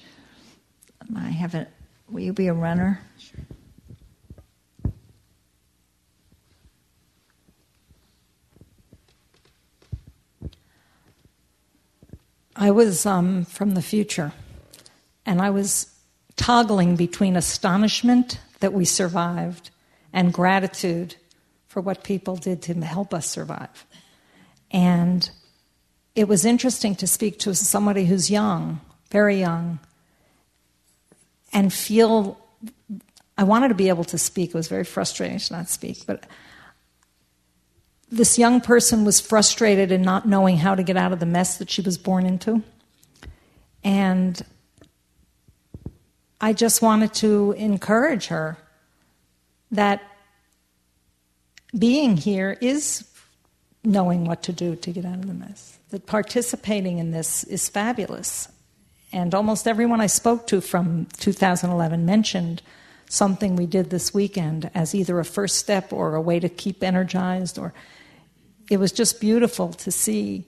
I 1.15 1.29
have 1.29 1.55
a. 1.55 1.67
Will 2.09 2.19
you 2.19 2.33
be 2.33 2.47
a 2.47 2.53
runner? 2.53 2.99
I 12.57 12.71
was 12.71 13.05
um, 13.05 13.45
from 13.45 13.71
the 13.71 13.81
future, 13.81 14.33
and 15.25 15.41
I 15.41 15.49
was 15.49 15.93
toggling 16.35 16.97
between 16.97 17.37
astonishment 17.37 18.41
that 18.59 18.73
we 18.73 18.83
survived 18.83 19.69
and 20.17 20.33
gratitude 20.33 21.15
for 21.67 21.79
what 21.79 22.03
people 22.03 22.35
did 22.35 22.63
to 22.63 22.73
help 22.81 23.13
us 23.13 23.27
survive. 23.27 23.85
And 24.71 25.29
it 26.15 26.27
was 26.27 26.43
interesting 26.43 26.95
to 26.95 27.05
speak 27.05 27.37
to 27.41 27.53
somebody 27.53 28.05
who's 28.05 28.31
young, 28.31 28.81
very 29.11 29.39
young, 29.39 29.77
and 31.53 31.71
feel. 31.71 32.41
I 33.37 33.43
wanted 33.43 33.67
to 33.67 33.75
be 33.75 33.89
able 33.89 34.05
to 34.05 34.17
speak. 34.17 34.49
It 34.49 34.55
was 34.55 34.67
very 34.67 34.83
frustrating 34.83 35.37
to 35.37 35.53
not 35.53 35.69
speak, 35.69 35.99
but 36.07 36.25
this 38.09 38.39
young 38.39 38.59
person 38.59 39.05
was 39.05 39.19
frustrated 39.19 39.91
in 39.91 40.01
not 40.01 40.27
knowing 40.27 40.57
how 40.57 40.73
to 40.73 40.81
get 40.81 40.97
out 40.97 41.13
of 41.13 41.19
the 41.19 41.27
mess 41.27 41.59
that 41.59 41.69
she 41.69 41.81
was 41.81 41.99
born 41.99 42.25
into. 42.25 42.63
And 43.83 44.41
I 46.41 46.53
just 46.53 46.81
wanted 46.81 47.13
to 47.15 47.51
encourage 47.51 48.27
her 48.27 48.57
that 49.71 50.01
being 51.77 52.17
here 52.17 52.57
is 52.61 53.07
knowing 53.83 54.25
what 54.25 54.43
to 54.43 54.53
do 54.53 54.75
to 54.75 54.91
get 54.91 55.05
out 55.05 55.15
of 55.15 55.27
the 55.27 55.33
mess. 55.33 55.77
That 55.89 56.05
participating 56.05 56.99
in 56.99 57.11
this 57.11 57.43
is 57.45 57.69
fabulous. 57.69 58.49
And 59.13 59.33
almost 59.33 59.67
everyone 59.67 60.01
I 60.01 60.07
spoke 60.07 60.47
to 60.47 60.61
from 60.61 61.07
2011 61.17 62.05
mentioned 62.05 62.61
something 63.09 63.55
we 63.55 63.65
did 63.65 63.89
this 63.89 64.13
weekend 64.13 64.69
as 64.75 64.93
either 64.93 65.19
a 65.19 65.25
first 65.25 65.57
step 65.57 65.93
or 65.93 66.15
a 66.15 66.21
way 66.21 66.39
to 66.39 66.49
keep 66.49 66.83
energized 66.83 67.57
or 67.57 67.73
it 68.69 68.77
was 68.77 68.91
just 68.91 69.21
beautiful 69.21 69.71
to 69.71 69.91
see 69.91 70.45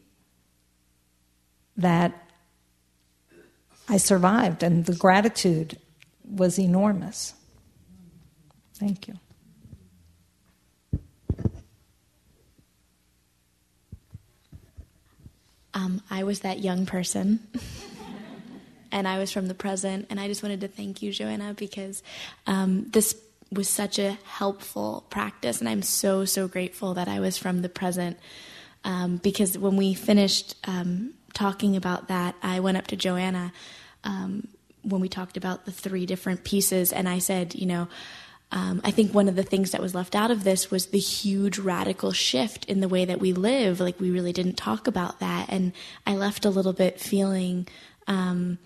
that 1.78 2.13
I 3.88 3.97
survived, 3.97 4.61
and 4.61 4.86
the 4.86 4.95
gratitude 4.95 5.80
was 6.24 6.59
enormous. 6.59 7.34
Thank 8.80 9.07
you. 9.07 9.15
Um, 15.73 16.01
I 16.09 16.23
was 16.23 16.41
that 16.41 16.59
young 16.59 16.86
person. 16.86 17.39
and 18.91 19.07
I 19.07 19.19
was 19.19 19.32
from 19.32 19.47
the 19.47 19.53
present. 19.53 20.07
And 20.09 20.19
I 20.19 20.27
just 20.27 20.43
wanted 20.43 20.61
to 20.61 20.67
thank 20.67 21.01
you, 21.01 21.11
Joanna, 21.11 21.53
because 21.53 22.01
um, 22.47 22.88
this 22.89 23.15
was 23.51 23.67
such 23.67 23.99
a 23.99 24.17
helpful 24.25 25.05
practice. 25.09 25.59
And 25.59 25.67
I'm 25.67 25.82
so, 25.82 26.25
so 26.25 26.47
grateful 26.47 26.93
that 26.95 27.07
I 27.07 27.19
was 27.19 27.38
from 27.38 27.61
the 27.61 27.69
present. 27.69 28.17
Um, 28.84 29.17
because 29.17 29.57
when 29.57 29.75
we 29.75 29.93
finished 29.93 30.55
um, 30.65 31.13
talking 31.34 31.75
about 31.75 32.07
that, 32.07 32.36
I 32.41 32.61
went 32.61 32.77
up 32.77 32.88
to 32.88 32.95
Joanna 32.95 33.51
um, 34.03 34.47
when 34.84 35.01
we 35.01 35.09
talked 35.09 35.36
about 35.36 35.65
the 35.65 35.71
three 35.71 36.05
different 36.05 36.45
pieces, 36.45 36.93
and 36.93 37.09
I 37.09 37.19
said, 37.19 37.53
you 37.53 37.65
know, 37.65 37.89
um, 38.51 38.81
I 38.83 38.91
think 38.91 39.13
one 39.13 39.27
of 39.27 39.35
the 39.35 39.43
things 39.43 39.71
that 39.71 39.81
was 39.81 39.93
left 39.93 40.15
out 40.15 40.31
of 40.31 40.43
this 40.43 40.71
was 40.71 40.87
the 40.87 40.99
huge 40.99 41.59
radical 41.59 42.11
shift 42.11 42.65
in 42.65 42.79
the 42.79 42.87
way 42.87 43.05
that 43.05 43.19
we 43.19 43.31
live. 43.31 43.79
Like, 43.79 43.99
we 43.99 44.09
really 44.09 44.33
didn't 44.33 44.57
talk 44.57 44.87
about 44.87 45.19
that. 45.19 45.47
And 45.49 45.71
I 46.07 46.15
left 46.15 46.45
a 46.45 46.49
little 46.49 46.73
bit 46.73 46.99
feeling 46.99 47.67
um, 48.07 48.57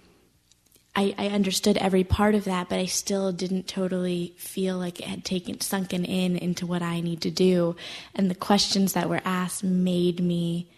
I, 0.95 1.13
I, 1.17 1.27
understood 1.27 1.77
every 1.77 2.03
part 2.03 2.35
of 2.35 2.45
that, 2.45 2.69
but 2.69 2.79
I 2.79 2.85
still 2.85 3.31
didn't 3.31 3.67
totally 3.67 4.35
feel 4.37 4.77
like 4.77 4.99
it 4.99 5.07
had 5.07 5.25
taken 5.25 5.59
sunken 5.59 6.05
in 6.05 6.37
into 6.37 6.67
what 6.67 6.83
I 6.83 7.01
need 7.01 7.21
to 7.21 7.31
do. 7.31 7.75
And 8.13 8.29
the 8.29 8.35
questions 8.35 8.93
that 8.93 9.09
were 9.09 9.21
asked 9.25 9.63
made 9.63 10.19
me 10.19 10.69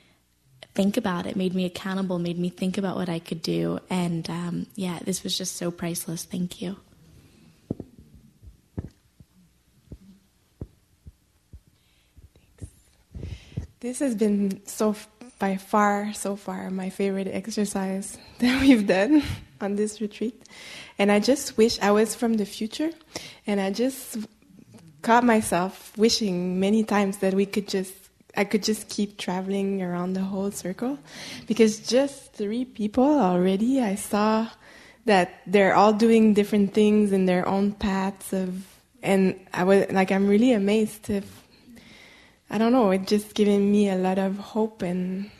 think 0.73 0.95
about 0.95 1.25
it, 1.25 1.35
made 1.35 1.53
me 1.53 1.65
accountable, 1.65 2.17
made 2.17 2.39
me 2.39 2.49
think 2.49 2.77
about 2.77 2.95
what 2.95 3.09
I 3.09 3.19
could 3.19 3.41
do. 3.41 3.79
And 3.89 4.29
um, 4.29 4.67
yeah, 4.75 4.99
this 5.03 5.23
was 5.23 5.37
just 5.37 5.57
so 5.57 5.69
priceless. 5.69 6.23
Thank 6.23 6.61
you. 6.61 6.77
This 13.79 13.99
has 13.99 14.15
been 14.15 14.65
so 14.65 14.95
by 15.37 15.57
far, 15.57 16.13
so 16.13 16.35
far, 16.35 16.69
my 16.69 16.89
favorite 16.89 17.27
exercise 17.27 18.17
that 18.39 18.61
we've 18.61 18.87
done 18.87 19.21
on 19.59 19.75
this 19.75 20.01
retreat. 20.01 20.41
And 20.97 21.11
I 21.11 21.19
just 21.19 21.57
wish 21.57 21.79
I 21.81 21.91
was 21.91 22.15
from 22.15 22.35
the 22.35 22.45
future. 22.45 22.91
And 23.45 23.59
I 23.59 23.71
just 23.71 24.17
caught 25.01 25.23
myself 25.23 25.95
wishing 25.97 26.59
many 26.59 26.83
times 26.83 27.17
that 27.17 27.33
we 27.33 27.45
could 27.45 27.67
just, 27.67 27.93
I 28.35 28.45
could 28.45 28.63
just 28.63 28.89
keep 28.89 29.17
traveling 29.17 29.81
around 29.81 30.13
the 30.13 30.21
whole 30.21 30.51
circle. 30.51 30.97
Because 31.47 31.79
just 31.79 32.33
three 32.33 32.65
people 32.65 33.19
already, 33.19 33.81
I 33.81 33.95
saw 33.95 34.49
that 35.03 35.41
they're 35.45 35.75
all 35.75 35.93
doing 35.93 36.33
different 36.33 36.73
things 36.73 37.11
in 37.11 37.25
their 37.25 37.47
own 37.47 37.73
paths 37.73 38.33
of, 38.33 38.65
and 39.03 39.39
I 39.53 39.63
was 39.63 39.85
like, 39.91 40.11
I'm 40.11 40.27
really 40.27 40.53
amazed 40.53 41.09
if 41.11 41.44
I 42.49 42.57
don't 42.57 42.71
know, 42.71 42.91
it 42.91 43.07
just 43.07 43.33
given 43.33 43.71
me 43.71 43.89
a 43.89 43.95
lot 43.95 44.19
of 44.19 44.37
hope 44.37 44.81
and 44.81 45.31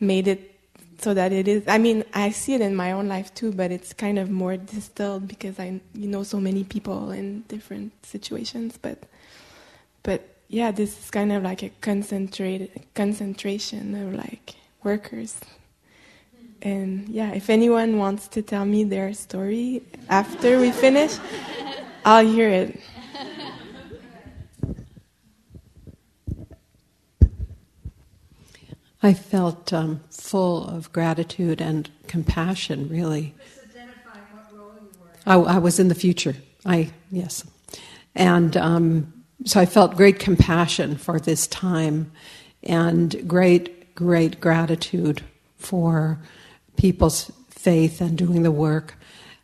made 0.00 0.28
it 0.28 0.52
so 0.98 1.14
that 1.14 1.32
it 1.32 1.48
is. 1.48 1.64
I 1.66 1.78
mean, 1.78 2.04
I 2.14 2.30
see 2.30 2.54
it 2.54 2.60
in 2.60 2.76
my 2.76 2.92
own 2.92 3.08
life 3.08 3.34
too, 3.34 3.52
but 3.52 3.70
it's 3.70 3.92
kind 3.92 4.18
of 4.18 4.30
more 4.30 4.56
distilled 4.56 5.26
because 5.28 5.58
I 5.58 5.80
you 5.94 6.08
know 6.08 6.22
so 6.22 6.40
many 6.40 6.64
people 6.64 7.10
in 7.10 7.42
different 7.48 7.92
situations. 8.04 8.78
But 8.80 9.02
but 10.02 10.22
yeah, 10.48 10.70
this 10.70 10.98
is 10.98 11.10
kind 11.10 11.32
of 11.32 11.42
like 11.42 11.62
a 11.62 11.70
concentrated 11.80 12.70
concentration 12.94 13.94
of 13.94 14.14
like 14.14 14.54
workers. 14.82 15.40
And 16.62 17.08
yeah, 17.08 17.32
if 17.32 17.50
anyone 17.50 17.98
wants 17.98 18.28
to 18.28 18.42
tell 18.42 18.64
me 18.64 18.84
their 18.84 19.12
story 19.14 19.82
after 20.08 20.60
we 20.60 20.70
finish, 20.70 21.16
I'll 22.04 22.26
hear 22.26 22.48
it. 22.48 22.80
I 29.02 29.14
felt 29.14 29.72
um, 29.72 30.00
full 30.10 30.68
of 30.68 30.92
gratitude 30.92 31.60
and 31.60 31.90
compassion, 32.06 32.88
really. 32.88 33.34
I, 35.26 35.34
I, 35.34 35.58
was 35.58 35.80
in 35.80 35.88
the 35.88 35.94
future. 35.94 36.36
I 36.64 36.90
yes, 37.10 37.44
and 38.14 38.56
um, 38.56 39.12
so 39.44 39.60
I 39.60 39.66
felt 39.66 39.96
great 39.96 40.18
compassion 40.18 40.96
for 40.96 41.18
this 41.18 41.46
time, 41.46 42.12
and 42.62 43.28
great, 43.28 43.94
great 43.94 44.40
gratitude 44.40 45.22
for 45.56 46.18
people's 46.76 47.30
faith 47.50 48.00
and 48.00 48.16
doing 48.18 48.42
the 48.42 48.50
work. 48.52 48.94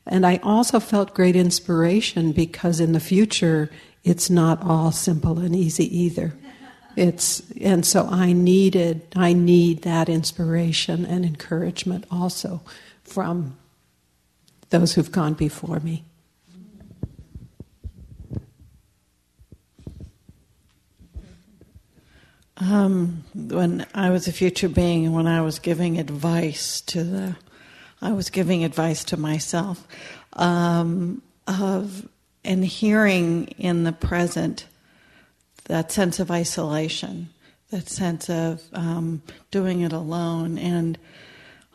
And 0.06 0.26
I 0.26 0.40
also 0.42 0.80
felt 0.80 1.14
great 1.14 1.36
inspiration 1.36 2.32
because 2.32 2.80
in 2.80 2.92
the 2.92 3.00
future, 3.00 3.70
it's 4.04 4.30
not 4.30 4.62
all 4.62 4.90
simple 4.90 5.38
and 5.38 5.54
easy 5.54 5.96
either. 5.96 6.34
It's, 6.98 7.44
and 7.60 7.86
so 7.86 8.08
I 8.08 8.32
needed, 8.32 9.02
I 9.14 9.32
need 9.32 9.82
that 9.82 10.08
inspiration 10.08 11.06
and 11.06 11.24
encouragement 11.24 12.04
also 12.10 12.60
from 13.04 13.56
those 14.70 14.94
who've 14.94 15.12
gone 15.12 15.34
before 15.34 15.78
me. 15.78 16.04
Um, 22.56 23.22
when 23.32 23.86
I 23.94 24.10
was 24.10 24.26
a 24.26 24.32
future 24.32 24.68
being, 24.68 25.12
when 25.12 25.28
I 25.28 25.40
was 25.42 25.60
giving 25.60 26.00
advice 26.00 26.80
to 26.80 27.04
the, 27.04 27.36
I 28.02 28.10
was 28.10 28.28
giving 28.28 28.64
advice 28.64 29.04
to 29.04 29.16
myself 29.16 29.86
um, 30.32 31.22
of 31.46 32.08
and 32.44 32.64
hearing 32.64 33.46
in 33.56 33.84
the 33.84 33.92
present 33.92 34.66
that 35.68 35.92
sense 35.92 36.18
of 36.18 36.30
isolation, 36.30 37.28
that 37.70 37.88
sense 37.88 38.28
of 38.28 38.62
um, 38.72 39.22
doing 39.50 39.82
it 39.82 39.92
alone. 39.92 40.58
And 40.58 40.98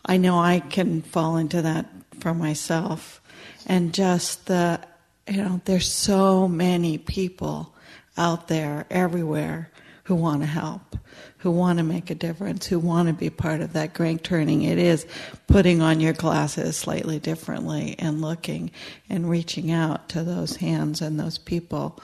I 0.05 0.17
know 0.17 0.37
I 0.37 0.59
can 0.59 1.01
fall 1.01 1.37
into 1.37 1.61
that 1.61 1.87
for 2.19 2.33
myself. 2.33 3.21
And 3.65 3.93
just 3.93 4.47
the, 4.47 4.79
you 5.27 5.37
know, 5.37 5.61
there's 5.65 5.91
so 5.91 6.47
many 6.47 6.97
people 6.97 7.73
out 8.17 8.47
there 8.47 8.85
everywhere 8.89 9.71
who 10.05 10.15
want 10.15 10.41
to 10.41 10.47
help, 10.47 10.97
who 11.37 11.51
want 11.51 11.77
to 11.77 11.83
make 11.83 12.09
a 12.09 12.15
difference, 12.15 12.65
who 12.65 12.79
want 12.79 13.07
to 13.07 13.13
be 13.13 13.29
part 13.29 13.61
of 13.61 13.73
that 13.73 13.93
great 13.93 14.23
turning. 14.23 14.63
It 14.63 14.77
is 14.77 15.05
putting 15.47 15.81
on 15.81 16.01
your 16.01 16.13
glasses 16.13 16.75
slightly 16.75 17.19
differently 17.19 17.95
and 17.99 18.21
looking 18.21 18.71
and 19.09 19.29
reaching 19.29 19.71
out 19.71 20.09
to 20.09 20.23
those 20.23 20.57
hands 20.57 21.01
and 21.01 21.19
those 21.19 21.37
people 21.37 22.01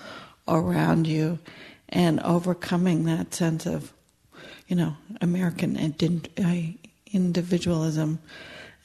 around 0.48 1.08
you 1.08 1.40
and 1.90 2.20
overcoming 2.22 3.06
that 3.06 3.34
sense 3.34 3.66
of, 3.66 3.94
you 4.68 4.76
know, 4.76 4.96
American 5.22 5.76
individualism 7.12 8.20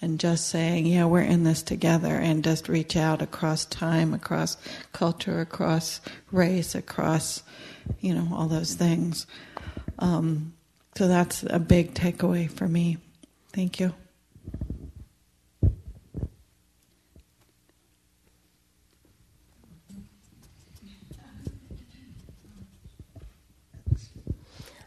and 0.00 0.20
just 0.20 0.48
saying, 0.48 0.86
yeah, 0.86 1.06
we're 1.06 1.22
in 1.22 1.44
this 1.44 1.62
together 1.62 2.14
and 2.14 2.44
just 2.44 2.68
reach 2.68 2.96
out 2.96 3.22
across 3.22 3.64
time, 3.64 4.12
across 4.12 4.56
culture, 4.92 5.40
across 5.40 6.00
race, 6.30 6.74
across, 6.74 7.42
you 8.00 8.14
know, 8.14 8.28
all 8.34 8.48
those 8.48 8.74
things. 8.74 9.26
Um, 9.98 10.52
so 10.94 11.08
that's 11.08 11.42
a 11.44 11.58
big 11.58 11.94
takeaway 11.94 12.50
for 12.50 12.68
me. 12.68 12.98
Thank 13.52 13.80
you. 13.80 13.94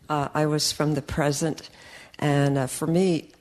Uh, 0.09 0.29
I 0.33 0.45
was 0.45 0.71
from 0.71 0.93
the 0.93 1.01
present, 1.01 1.69
and 2.19 2.57
uh, 2.57 2.67
for 2.67 2.87
me, 2.87 3.31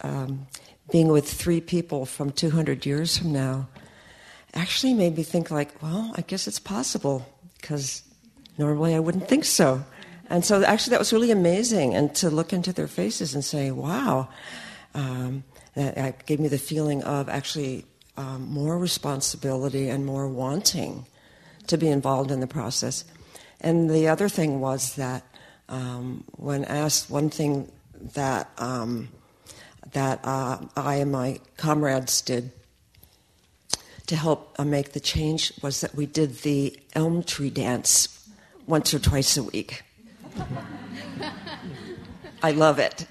um, 0.00 0.46
being 0.90 1.08
with 1.08 1.30
three 1.30 1.60
people 1.60 2.06
from 2.06 2.30
200 2.30 2.86
years 2.86 3.18
from 3.18 3.32
now 3.32 3.68
actually 4.54 4.94
made 4.94 5.16
me 5.16 5.22
think 5.22 5.50
like, 5.50 5.82
well, 5.82 6.12
I 6.16 6.22
guess 6.22 6.46
it's 6.46 6.58
possible 6.58 7.26
because 7.60 8.02
normally 8.58 8.94
I 8.94 9.00
wouldn't 9.00 9.28
think 9.28 9.44
so. 9.44 9.84
And 10.30 10.44
so 10.44 10.62
actually 10.64 10.92
that 10.92 11.00
was 11.00 11.12
really 11.12 11.30
amazing 11.30 11.94
and 11.94 12.14
to 12.16 12.30
look 12.30 12.52
into 12.52 12.72
their 12.72 12.86
faces 12.86 13.34
and 13.34 13.44
say, 13.44 13.70
wow, 13.70 14.28
um, 14.94 15.44
that 15.74 16.24
gave 16.26 16.40
me 16.40 16.48
the 16.48 16.58
feeling 16.58 17.02
of 17.02 17.28
actually 17.28 17.84
um, 18.16 18.48
more 18.48 18.78
responsibility 18.78 19.88
and 19.88 20.06
more 20.06 20.28
wanting 20.28 21.06
to 21.66 21.76
be 21.76 21.88
involved 21.88 22.30
in 22.30 22.40
the 22.40 22.46
process. 22.46 23.04
And 23.60 23.90
the 23.90 24.08
other 24.08 24.28
thing 24.28 24.60
was 24.60 24.94
that 24.96 25.24
um, 25.68 26.24
when 26.32 26.64
asked, 26.64 27.10
one 27.10 27.30
thing 27.30 27.70
that 28.14 28.50
um, 28.58 29.08
that 29.92 30.20
uh, 30.24 30.58
I 30.76 30.96
and 30.96 31.12
my 31.12 31.40
comrades 31.56 32.20
did 32.22 32.50
to 34.06 34.16
help 34.16 34.54
uh, 34.58 34.64
make 34.64 34.92
the 34.92 35.00
change 35.00 35.52
was 35.62 35.80
that 35.80 35.94
we 35.94 36.06
did 36.06 36.38
the 36.38 36.78
elm 36.94 37.22
tree 37.22 37.50
dance 37.50 38.28
once 38.66 38.92
or 38.92 38.98
twice 38.98 39.36
a 39.36 39.42
week. 39.42 39.82
I 42.42 42.50
love 42.50 42.78
it. 42.78 43.06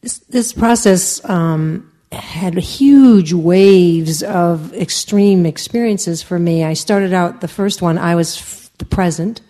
this, 0.00 0.18
this 0.18 0.52
process 0.52 1.24
um, 1.28 1.90
had 2.16 2.54
huge 2.58 3.32
waves 3.32 4.22
of 4.22 4.72
extreme 4.74 5.46
experiences 5.46 6.22
for 6.22 6.38
me. 6.38 6.64
I 6.64 6.74
started 6.74 7.12
out 7.12 7.40
the 7.40 7.48
first 7.48 7.82
one, 7.82 7.98
I 7.98 8.14
was 8.14 8.38
f- 8.38 8.70
the 8.78 8.84
present. 8.84 9.40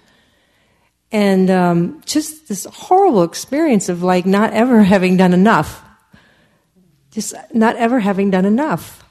And 1.12 1.50
um, 1.50 2.02
just 2.04 2.48
this 2.48 2.64
horrible 2.64 3.22
experience 3.22 3.88
of 3.88 4.02
like 4.02 4.26
not 4.26 4.52
ever 4.52 4.82
having 4.94 5.16
done 5.16 5.32
enough. 5.32 5.82
Just 7.10 7.34
not 7.54 7.76
ever 7.76 8.00
having 8.00 8.30
done 8.30 8.44
enough. 8.44 9.02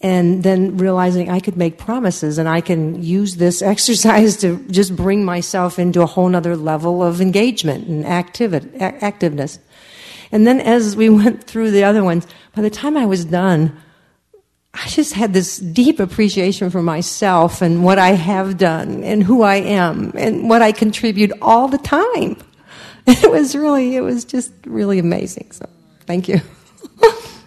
And 0.00 0.42
then 0.42 0.76
realizing 0.76 1.28
I 1.28 1.40
could 1.40 1.56
make 1.56 1.76
promises 1.76 2.38
and 2.38 2.48
I 2.48 2.60
can 2.60 3.02
use 3.02 3.36
this 3.36 3.62
exercise 3.74 4.36
to 4.38 4.58
just 4.70 4.94
bring 4.94 5.24
myself 5.24 5.78
into 5.78 6.02
a 6.02 6.06
whole 6.06 6.34
other 6.34 6.56
level 6.56 7.02
of 7.02 7.20
engagement 7.20 7.88
and 7.88 8.06
activity, 8.06 8.68
activeness. 8.78 9.58
And 10.32 10.46
then 10.46 10.60
as 10.60 10.96
we 10.96 11.08
went 11.22 11.44
through 11.44 11.70
the 11.70 11.84
other 11.84 12.04
ones, 12.04 12.26
by 12.54 12.62
the 12.62 12.70
time 12.70 12.96
I 12.96 13.06
was 13.06 13.24
done, 13.24 13.76
I 14.74 14.86
just 14.88 15.14
had 15.14 15.32
this 15.32 15.58
deep 15.58 15.98
appreciation 15.98 16.70
for 16.70 16.82
myself 16.82 17.62
and 17.62 17.82
what 17.82 17.98
I 17.98 18.10
have 18.10 18.58
done 18.58 19.02
and 19.02 19.22
who 19.22 19.42
I 19.42 19.56
am 19.56 20.12
and 20.14 20.48
what 20.48 20.62
I 20.62 20.72
contribute 20.72 21.32
all 21.42 21.68
the 21.68 21.78
time. 21.78 22.36
It 23.10 23.30
was 23.30 23.56
really, 23.56 23.96
it 23.96 24.02
was 24.02 24.26
just 24.26 24.52
really 24.66 24.98
amazing. 24.98 25.50
So 25.52 25.66
thank 26.04 26.28
you. 26.28 26.42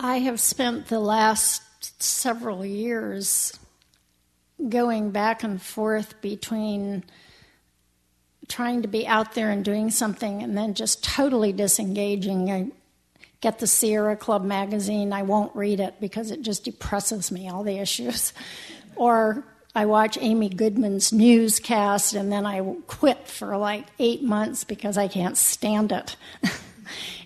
I 0.00 0.18
have 0.18 0.40
spent 0.40 0.86
the 0.88 1.00
last 1.00 1.62
several 2.02 2.64
years 2.64 3.58
going 4.68 5.10
back 5.10 5.42
and 5.42 5.60
forth 5.60 6.20
between 6.20 7.04
trying 8.48 8.82
to 8.82 8.88
be 8.88 9.06
out 9.06 9.34
there 9.34 9.50
and 9.50 9.64
doing 9.64 9.90
something 9.90 10.42
and 10.42 10.56
then 10.56 10.74
just 10.74 11.04
totally 11.04 11.52
disengaging. 11.52 12.50
I 12.50 12.68
get 13.40 13.58
the 13.58 13.66
Sierra 13.66 14.16
Club 14.16 14.44
magazine, 14.44 15.12
I 15.12 15.22
won't 15.22 15.54
read 15.54 15.80
it 15.80 16.00
because 16.00 16.30
it 16.30 16.42
just 16.42 16.64
depresses 16.64 17.30
me, 17.30 17.48
all 17.48 17.62
the 17.62 17.78
issues. 17.78 18.32
or 18.96 19.44
I 19.74 19.86
watch 19.86 20.18
Amy 20.20 20.48
Goodman's 20.48 21.12
newscast 21.12 22.14
and 22.14 22.32
then 22.32 22.46
I 22.46 22.60
quit 22.86 23.28
for 23.28 23.56
like 23.56 23.86
eight 23.98 24.22
months 24.22 24.64
because 24.64 24.96
I 24.96 25.08
can't 25.08 25.36
stand 25.36 25.92
it. 25.92 26.16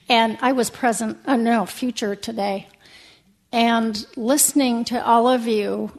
And 0.09 0.39
I 0.41 0.53
was 0.53 0.71
present, 0.71 1.19
uh, 1.27 1.37
no, 1.37 1.67
future 1.67 2.15
today. 2.15 2.69
And 3.53 4.07
listening 4.17 4.85
to 4.87 5.05
all 5.05 5.29
of 5.29 5.47
you, 5.47 5.93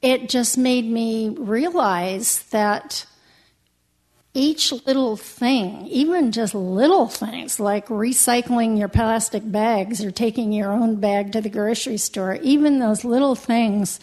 it 0.00 0.28
just 0.28 0.56
made 0.56 0.84
me 0.84 1.30
realize 1.30 2.44
that 2.50 3.04
each 4.34 4.72
little 4.86 5.16
thing, 5.16 5.86
even 5.88 6.30
just 6.32 6.54
little 6.54 7.08
things 7.08 7.58
like 7.58 7.88
recycling 7.88 8.78
your 8.78 8.88
plastic 8.88 9.42
bags 9.50 10.04
or 10.04 10.10
taking 10.10 10.52
your 10.52 10.70
own 10.70 10.96
bag 10.96 11.32
to 11.32 11.40
the 11.40 11.48
grocery 11.48 11.96
store, 11.96 12.36
even 12.42 12.78
those 12.78 13.04
little 13.04 13.34
things 13.34 13.98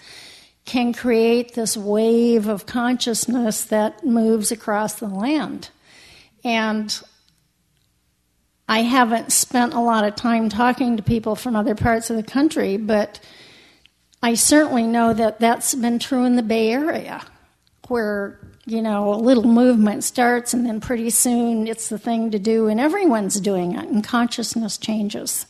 can 0.65 0.93
create 0.93 1.53
this 1.53 1.77
wave 1.77 2.47
of 2.47 2.65
consciousness 2.65 3.63
that 3.65 4.03
moves 4.03 4.51
across 4.51 4.95
the 4.95 5.07
land. 5.07 5.69
And 6.43 7.01
I 8.67 8.81
haven't 8.81 9.31
spent 9.31 9.73
a 9.73 9.79
lot 9.79 10.05
of 10.05 10.15
time 10.15 10.49
talking 10.49 10.97
to 10.97 11.03
people 11.03 11.35
from 11.35 11.55
other 11.55 11.75
parts 11.75 12.09
of 12.09 12.15
the 12.15 12.23
country, 12.23 12.77
but 12.77 13.19
I 14.23 14.33
certainly 14.33 14.87
know 14.87 15.13
that 15.13 15.39
that's 15.39 15.75
been 15.75 15.99
true 15.99 16.25
in 16.25 16.35
the 16.35 16.41
Bay 16.41 16.71
Area, 16.71 17.21
where, 17.89 18.39
you 18.65 18.81
know, 18.81 19.13
a 19.13 19.17
little 19.17 19.43
movement 19.43 20.03
starts 20.03 20.51
and 20.51 20.65
then 20.65 20.81
pretty 20.81 21.11
soon 21.11 21.67
it's 21.67 21.89
the 21.89 21.99
thing 21.99 22.31
to 22.31 22.39
do 22.39 22.67
and 22.67 22.79
everyone's 22.79 23.39
doing 23.39 23.75
it 23.75 23.87
and 23.87 24.03
consciousness 24.03 24.79
changes. 24.79 25.45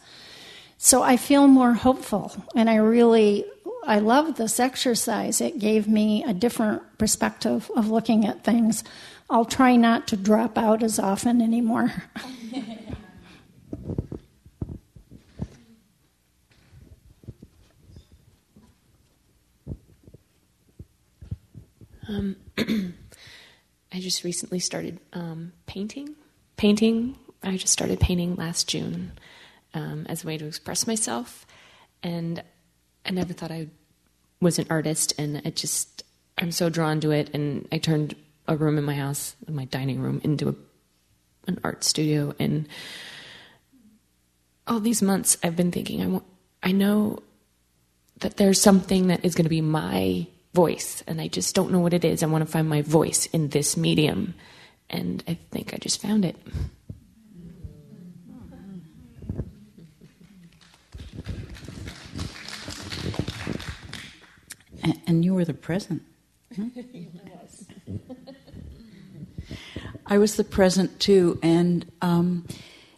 So 0.78 1.02
I 1.02 1.16
feel 1.16 1.48
more 1.48 1.74
hopeful 1.74 2.34
and 2.54 2.70
I 2.70 2.76
really 2.76 3.46
I 3.88 4.00
love 4.00 4.36
this 4.36 4.60
exercise. 4.60 5.40
It 5.40 5.60
gave 5.60 5.88
me 5.88 6.24
a 6.24 6.34
different 6.34 6.82
perspective 6.98 7.72
of 7.76 7.90
looking 7.90 8.26
at 8.26 8.44
things. 8.44 8.84
I'll 9.30 9.46
try 9.46 9.76
not 9.76 10.08
to 10.08 10.18
drop 10.18 10.58
out 10.58 10.84
as 10.84 11.00
often 11.00 11.42
anymore. 11.42 11.94
Um, 22.08 22.36
I 22.58 24.00
just 24.00 24.24
recently 24.24 24.60
started 24.60 25.00
um, 25.14 25.54
painting. 25.66 26.16
Painting. 26.58 27.18
I 27.44 27.58
just 27.58 27.74
started 27.74 28.00
painting 28.00 28.36
last 28.36 28.68
June 28.68 29.12
um, 29.74 30.06
as 30.08 30.24
a 30.24 30.28
way 30.28 30.38
to 30.38 30.46
express 30.46 30.88
myself, 30.88 31.46
and 32.02 32.42
I 33.06 33.12
never 33.12 33.34
thought 33.34 33.52
I 33.52 33.68
was 34.42 34.58
an 34.58 34.68
artist. 34.70 35.14
And 35.18 35.42
I 35.46 35.52
just 35.52 36.04
I'm 36.38 36.52
so 36.52 36.70
drawn 36.70 37.00
to 37.02 37.12
it, 37.12 37.30
and 37.34 37.68
I 37.72 37.78
turned 37.78 38.16
a 38.48 38.56
room 38.56 38.78
in 38.78 38.84
my 38.84 38.96
house, 38.96 39.36
my 39.48 39.66
dining 39.66 40.00
room, 40.00 40.22
into 40.24 40.50
a, 40.50 40.56
an 41.48 41.60
art 41.64 41.84
studio. 41.84 42.34
And 42.40 42.68
all 44.68 44.80
these 44.80 45.02
months, 45.02 45.38
I've 45.44 45.56
been 45.56 45.72
thinking, 45.72 46.02
I 46.02 46.08
want, 46.08 46.24
I 46.64 46.72
know 46.72 47.22
that 48.20 48.38
there's 48.38 48.62
something 48.62 49.08
that 49.08 49.24
is 49.24 49.36
going 49.36 49.46
to 49.46 49.50
be 49.50 49.62
my 49.62 50.28
voice, 50.54 51.04
and 51.06 51.22
I 51.22 51.28
just 51.28 51.54
don't 51.54 51.72
know 51.72 51.80
what 51.80 51.94
it 51.94 52.06
is. 52.06 52.24
I 52.24 52.28
want 52.28 52.46
to 52.46 52.52
find 52.52 52.68
my 52.68 52.82
voice 52.82 53.28
in 53.28 53.50
this 53.50 53.78
medium, 53.78 54.34
and 54.90 55.24
I 55.28 55.38
think 55.52 55.74
I 55.74 55.78
just 55.78 56.02
found 56.02 56.26
it. 56.26 56.36
And 65.08 65.24
you 65.24 65.34
were 65.34 65.46
the 65.46 65.54
present. 65.54 66.02
Huh? 66.58 66.66
I 70.08 70.18
was 70.18 70.36
the 70.36 70.44
present 70.44 71.00
too, 71.00 71.40
and 71.42 71.86
um, 72.02 72.46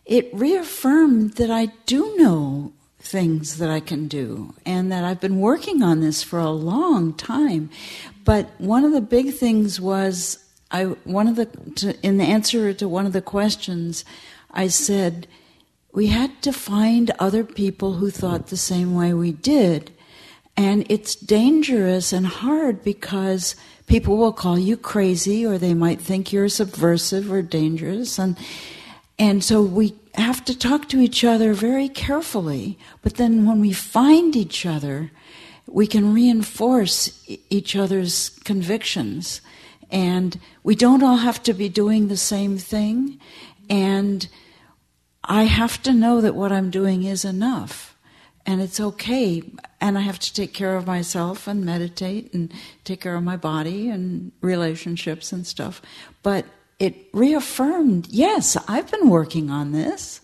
it 0.08 0.34
reaffirmed 0.34 1.34
that 1.34 1.52
I 1.52 1.68
do 1.86 2.16
know 2.18 2.72
things 3.00 3.58
that 3.58 3.70
I 3.70 3.80
can 3.80 4.08
do, 4.08 4.54
and 4.66 4.92
that 4.92 5.04
I've 5.04 5.22
been 5.22 5.40
working 5.40 5.84
on 5.84 6.00
this 6.00 6.24
for 6.24 6.40
a 6.40 6.50
long 6.50 7.14
time. 7.14 7.70
But 8.24 8.50
one 8.58 8.84
of 8.84 8.92
the 8.92 9.02
big 9.02 9.34
things 9.34 9.80
was 9.80 10.44
I 10.72 10.86
one 10.86 11.28
of 11.28 11.36
the 11.36 11.46
to, 11.76 11.96
in 12.06 12.18
the 12.18 12.26
answer 12.26 12.74
to 12.74 12.88
one 12.88 13.06
of 13.06 13.14
the 13.14 13.22
questions, 13.22 14.04
I 14.52 14.68
said 14.68 15.28
we 15.94 16.08
had 16.08 16.42
to 16.42 16.54
find 16.54 17.12
other 17.20 17.44
people 17.44 17.94
who 17.94 18.10
thought 18.10 18.48
the 18.48 18.58
same 18.58 18.96
way 18.96 19.14
we 19.14 19.32
did. 19.32 19.92
And 20.56 20.86
it's 20.90 21.16
dangerous 21.16 22.12
and 22.12 22.26
hard 22.26 22.84
because 22.84 23.56
people 23.86 24.18
will 24.18 24.34
call 24.34 24.58
you 24.58 24.76
crazy 24.76 25.46
or 25.46 25.58
they 25.58 25.76
might 25.76 26.02
think 26.02 26.34
you're 26.34 26.50
subversive 26.50 27.32
or 27.32 27.44
dangerous 27.44 28.18
and 28.18 28.38
and 29.20 29.44
so 29.44 29.62
we 29.62 29.96
have 30.16 30.44
to 30.46 30.58
talk 30.58 30.90
to 30.90 31.00
each 31.00 31.24
other 31.24 31.54
very 31.54 31.90
carefully. 31.90 32.78
But 33.02 33.16
then 33.16 33.46
when 33.46 33.60
we 33.60 33.74
find 33.74 34.36
each 34.36 34.66
other, 34.66 35.12
we 35.68 35.88
can 35.88 36.14
reinforce 36.14 37.24
each 37.50 37.76
other's 37.76 38.30
convictions. 38.44 39.42
And 39.90 40.40
we 40.64 40.76
don't 40.76 41.04
all 41.04 41.18
have 41.18 41.42
to 41.44 41.54
be 41.54 41.70
doing 41.70 42.08
the 42.08 42.18
same 42.18 42.58
thing. 42.58 43.20
And 43.70 44.28
I 45.24 45.44
have 45.44 45.82
to 45.84 45.94
know 45.94 46.22
that 46.22 46.36
what 46.36 46.52
I'm 46.52 46.70
doing 46.70 47.04
is 47.04 47.26
enough. 47.26 47.96
And 48.46 48.62
it's 48.62 48.80
okay. 48.80 49.44
And 49.82 49.98
I 49.98 50.02
have 50.02 50.20
to 50.20 50.34
take 50.34 50.54
care 50.54 50.78
of 50.78 50.88
myself 50.88 51.48
and 51.48 51.66
meditate 51.66 52.34
and 52.34 52.52
take 52.86 53.02
care 53.02 53.16
of 53.16 53.24
my 53.24 53.36
body 53.36 53.90
and 53.90 54.32
relationships 54.42 55.34
and 55.34 55.46
stuff. 55.46 55.82
But 56.24 56.46
it 56.80 57.10
reaffirmed 57.14 58.08
yes, 58.10 58.58
I've 58.68 58.90
been 58.92 59.10
working 59.10 59.50
on 59.50 59.72
this. 59.72 60.22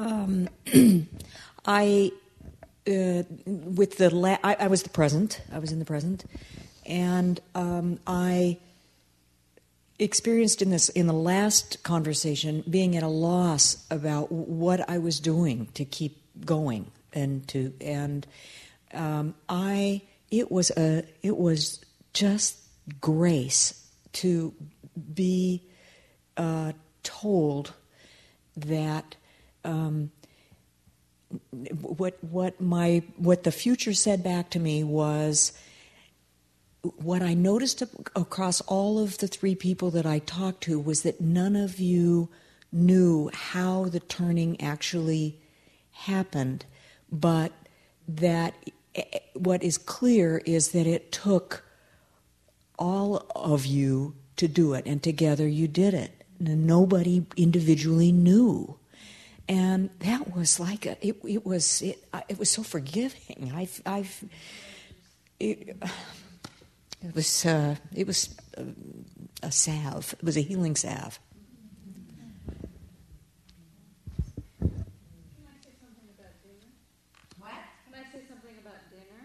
Um, 0.00 0.48
I, 1.66 2.10
uh, 2.88 3.22
with 3.46 3.98
the 3.98 4.08
la- 4.10 4.38
I, 4.42 4.56
I 4.60 4.66
was 4.68 4.82
the 4.82 4.88
present. 4.88 5.42
I 5.52 5.58
was 5.58 5.72
in 5.72 5.78
the 5.78 5.84
present, 5.84 6.24
and 6.86 7.38
um, 7.54 7.98
I 8.06 8.56
experienced 9.98 10.62
in 10.62 10.70
this 10.70 10.88
in 10.88 11.06
the 11.06 11.12
last 11.12 11.82
conversation 11.82 12.64
being 12.68 12.96
at 12.96 13.02
a 13.02 13.08
loss 13.08 13.84
about 13.90 14.32
what 14.32 14.88
I 14.88 14.96
was 14.96 15.20
doing 15.20 15.68
to 15.74 15.84
keep 15.84 16.16
going 16.46 16.90
and 17.12 17.46
to 17.48 17.74
and 17.82 18.26
um, 18.94 19.34
I 19.50 20.00
it 20.30 20.50
was 20.50 20.70
a 20.78 21.04
it 21.22 21.36
was 21.36 21.84
just 22.14 22.56
grace 23.02 23.86
to 24.14 24.54
be 25.14 25.62
uh, 26.38 26.72
told 27.02 27.74
that 28.56 29.16
um, 29.64 30.10
what 31.80 32.22
what 32.24 32.60
my 32.60 33.02
what 33.16 33.44
the 33.44 33.52
future 33.52 33.94
said 33.94 34.22
back 34.22 34.50
to 34.50 34.58
me 34.58 34.82
was 34.82 35.52
what 36.82 37.22
I 37.22 37.34
noticed 37.34 37.82
across 38.16 38.60
all 38.62 38.98
of 38.98 39.18
the 39.18 39.28
three 39.28 39.54
people 39.54 39.90
that 39.90 40.06
I 40.06 40.20
talked 40.20 40.62
to 40.64 40.80
was 40.80 41.02
that 41.02 41.20
none 41.20 41.54
of 41.54 41.78
you 41.78 42.30
knew 42.72 43.30
how 43.32 43.84
the 43.86 44.00
turning 44.00 44.60
actually 44.60 45.38
happened, 45.92 46.64
but 47.12 47.52
that 48.08 48.54
eh, 48.94 49.18
what 49.34 49.62
is 49.62 49.76
clear 49.76 50.38
is 50.46 50.70
that 50.70 50.86
it 50.86 51.12
took 51.12 51.64
all 52.78 53.26
of 53.36 53.66
you 53.66 54.14
to 54.36 54.48
do 54.48 54.72
it, 54.72 54.86
and 54.86 55.02
together 55.02 55.46
you 55.46 55.68
did 55.68 55.92
it. 55.92 56.24
Nobody 56.40 57.26
individually 57.36 58.10
knew 58.10 58.79
and 59.50 59.90
that 59.98 60.32
was 60.34 60.60
like 60.60 60.86
a, 60.86 60.96
it, 61.04 61.16
it 61.26 61.44
was 61.44 61.82
it, 61.82 61.98
it 62.28 62.38
was 62.38 62.48
so 62.48 62.62
forgiving 62.62 63.52
i've 63.54 63.82
i've 63.84 64.24
it, 65.40 65.76
it 67.02 67.14
was 67.14 67.44
uh, 67.44 67.74
it 67.94 68.06
was 68.06 68.36
a, 68.56 68.64
a 69.42 69.50
salve 69.50 70.14
it 70.18 70.24
was 70.24 70.36
a 70.36 70.40
healing 70.40 70.76
salve 70.76 71.18
Can 74.60 74.70
I 75.48 75.56
say 75.64 75.72
something 75.80 76.08
about 76.16 76.32
dinner? 76.42 76.70
What? 77.38 77.52
Can 77.84 77.94
I 77.94 78.04
say 78.12 78.22
something 78.28 78.56
about 78.60 78.80
dinner? 78.90 79.22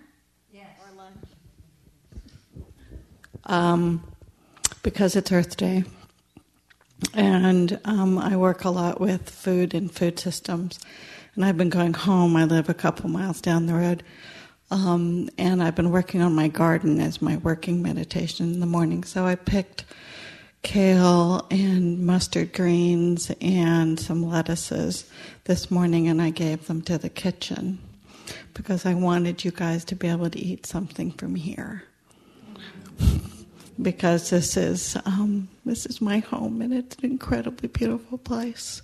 Yes. 0.51 0.69
Or 0.82 0.95
lunch? 0.95 1.26
Um, 3.43 4.03
because 4.82 5.15
it's 5.15 5.32
Earth 5.32 5.55
Day. 5.57 5.84
And 7.16 7.80
um, 7.86 8.18
I 8.18 8.36
work 8.36 8.66
a 8.66 8.70
lot 8.70 8.99
with 8.99 9.30
food 9.30 9.74
and 9.74 9.91
food 9.91 10.20
systems. 10.20 10.80
And 11.36 11.45
I've 11.45 11.57
been 11.57 11.70
going 11.70 11.93
home. 11.93 12.36
I 12.36 12.43
live 12.43 12.70
a 12.70 12.74
couple 12.74 13.09
miles 13.09 13.41
down 13.41 13.66
the 13.66 13.74
road. 13.74 14.03
Um, 14.70 15.30
and 15.38 15.63
I've 15.63 15.76
been 15.76 15.91
working 15.91 16.22
on 16.22 16.36
my 16.36 16.49
garden 16.49 16.99
as 16.99 17.22
my 17.22 17.38
working 17.38 17.82
meditation 17.82 18.53
in 18.53 18.59
the 18.59 18.66
morning. 18.66 19.03
So 19.05 19.26
I 19.26 19.36
picked 19.36 19.86
kale 20.63 21.45
and 21.51 21.99
mustard 22.05 22.51
greens 22.51 23.32
and 23.39 23.99
some 23.99 24.28
lettuces 24.28 25.07
this 25.43 25.70
morning 25.70 26.07
and 26.07 26.20
I 26.20 26.32
gave 26.32 26.66
them 26.66 26.82
to 26.84 26.97
the 26.97 27.07
kitchen 27.07 27.78
because 28.55 28.84
I 28.84 28.95
wanted 28.95 29.45
you 29.45 29.51
guys 29.51 29.86
to 29.86 29.95
be 29.95 30.07
able 30.07 30.32
to 30.32 30.39
eat 30.39 30.66
something 30.66 31.11
from 31.11 31.36
here 31.36 31.84
because 33.82 34.30
this 34.30 34.55
is 34.57 34.97
um, 35.05 35.49
this 35.65 35.86
is 35.86 36.01
my 36.01 36.19
home 36.19 36.61
and 36.61 36.73
it's 36.73 36.95
an 36.97 37.05
incredibly 37.05 37.67
beautiful 37.67 38.17
place. 38.17 38.82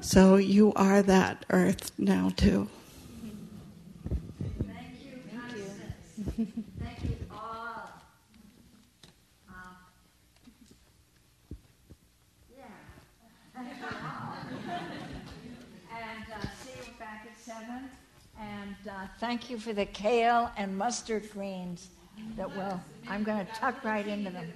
So 0.00 0.36
you 0.36 0.72
are 0.74 1.02
that 1.02 1.44
earth 1.50 1.92
now 1.98 2.30
too. 2.36 2.68
Thank 4.66 4.98
you, 5.02 5.20
Thank 5.30 5.56
you. 5.56 6.46
Thank 6.80 7.04
you 7.04 7.16
all. 7.30 7.90
Yeah. 12.58 12.64
And 15.94 16.24
see 16.62 16.70
you 16.76 16.92
back 16.98 17.26
at 17.30 17.38
seven. 17.40 17.90
And 18.40 18.74
thank 19.20 19.50
you 19.50 19.58
for 19.58 19.72
the 19.72 19.86
kale 19.86 20.50
and 20.56 20.76
mustard 20.76 21.30
greens 21.32 21.88
that 22.36 22.50
will, 22.56 22.80
I'm 23.08 23.24
going 23.24 23.44
to 23.44 23.52
tuck 23.52 23.82
right 23.84 24.06
into 24.06 24.30
them. 24.30 24.52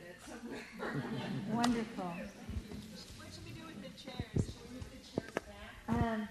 Wonderful. 1.53 2.05
What 2.05 3.29
should 3.33 3.45
we 3.45 3.51
do 3.51 3.67
with 3.67 3.83
the 3.83 3.91
chairs? 4.01 4.17
Should 4.35 4.55
we 4.63 4.77
move 4.77 4.87
the 4.91 5.21
chairs 5.21 5.31
back? 5.35 5.89
Um, 5.89 6.29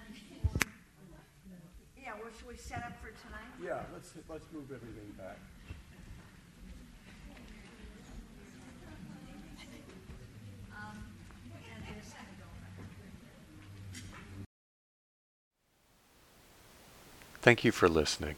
yeah, 2.02 2.12
well, 2.22 2.32
should 2.38 2.48
we 2.48 2.58
set 2.58 2.80
up 2.80 2.94
for 3.02 3.10
tonight? 3.10 3.52
Yeah, 3.64 3.84
let's, 3.94 4.12
let's 4.30 4.46
move 4.54 4.66
everything 4.72 5.14
back. 5.18 5.38
Thank 17.42 17.64
you 17.64 17.72
for 17.72 17.88
listening. 17.88 18.38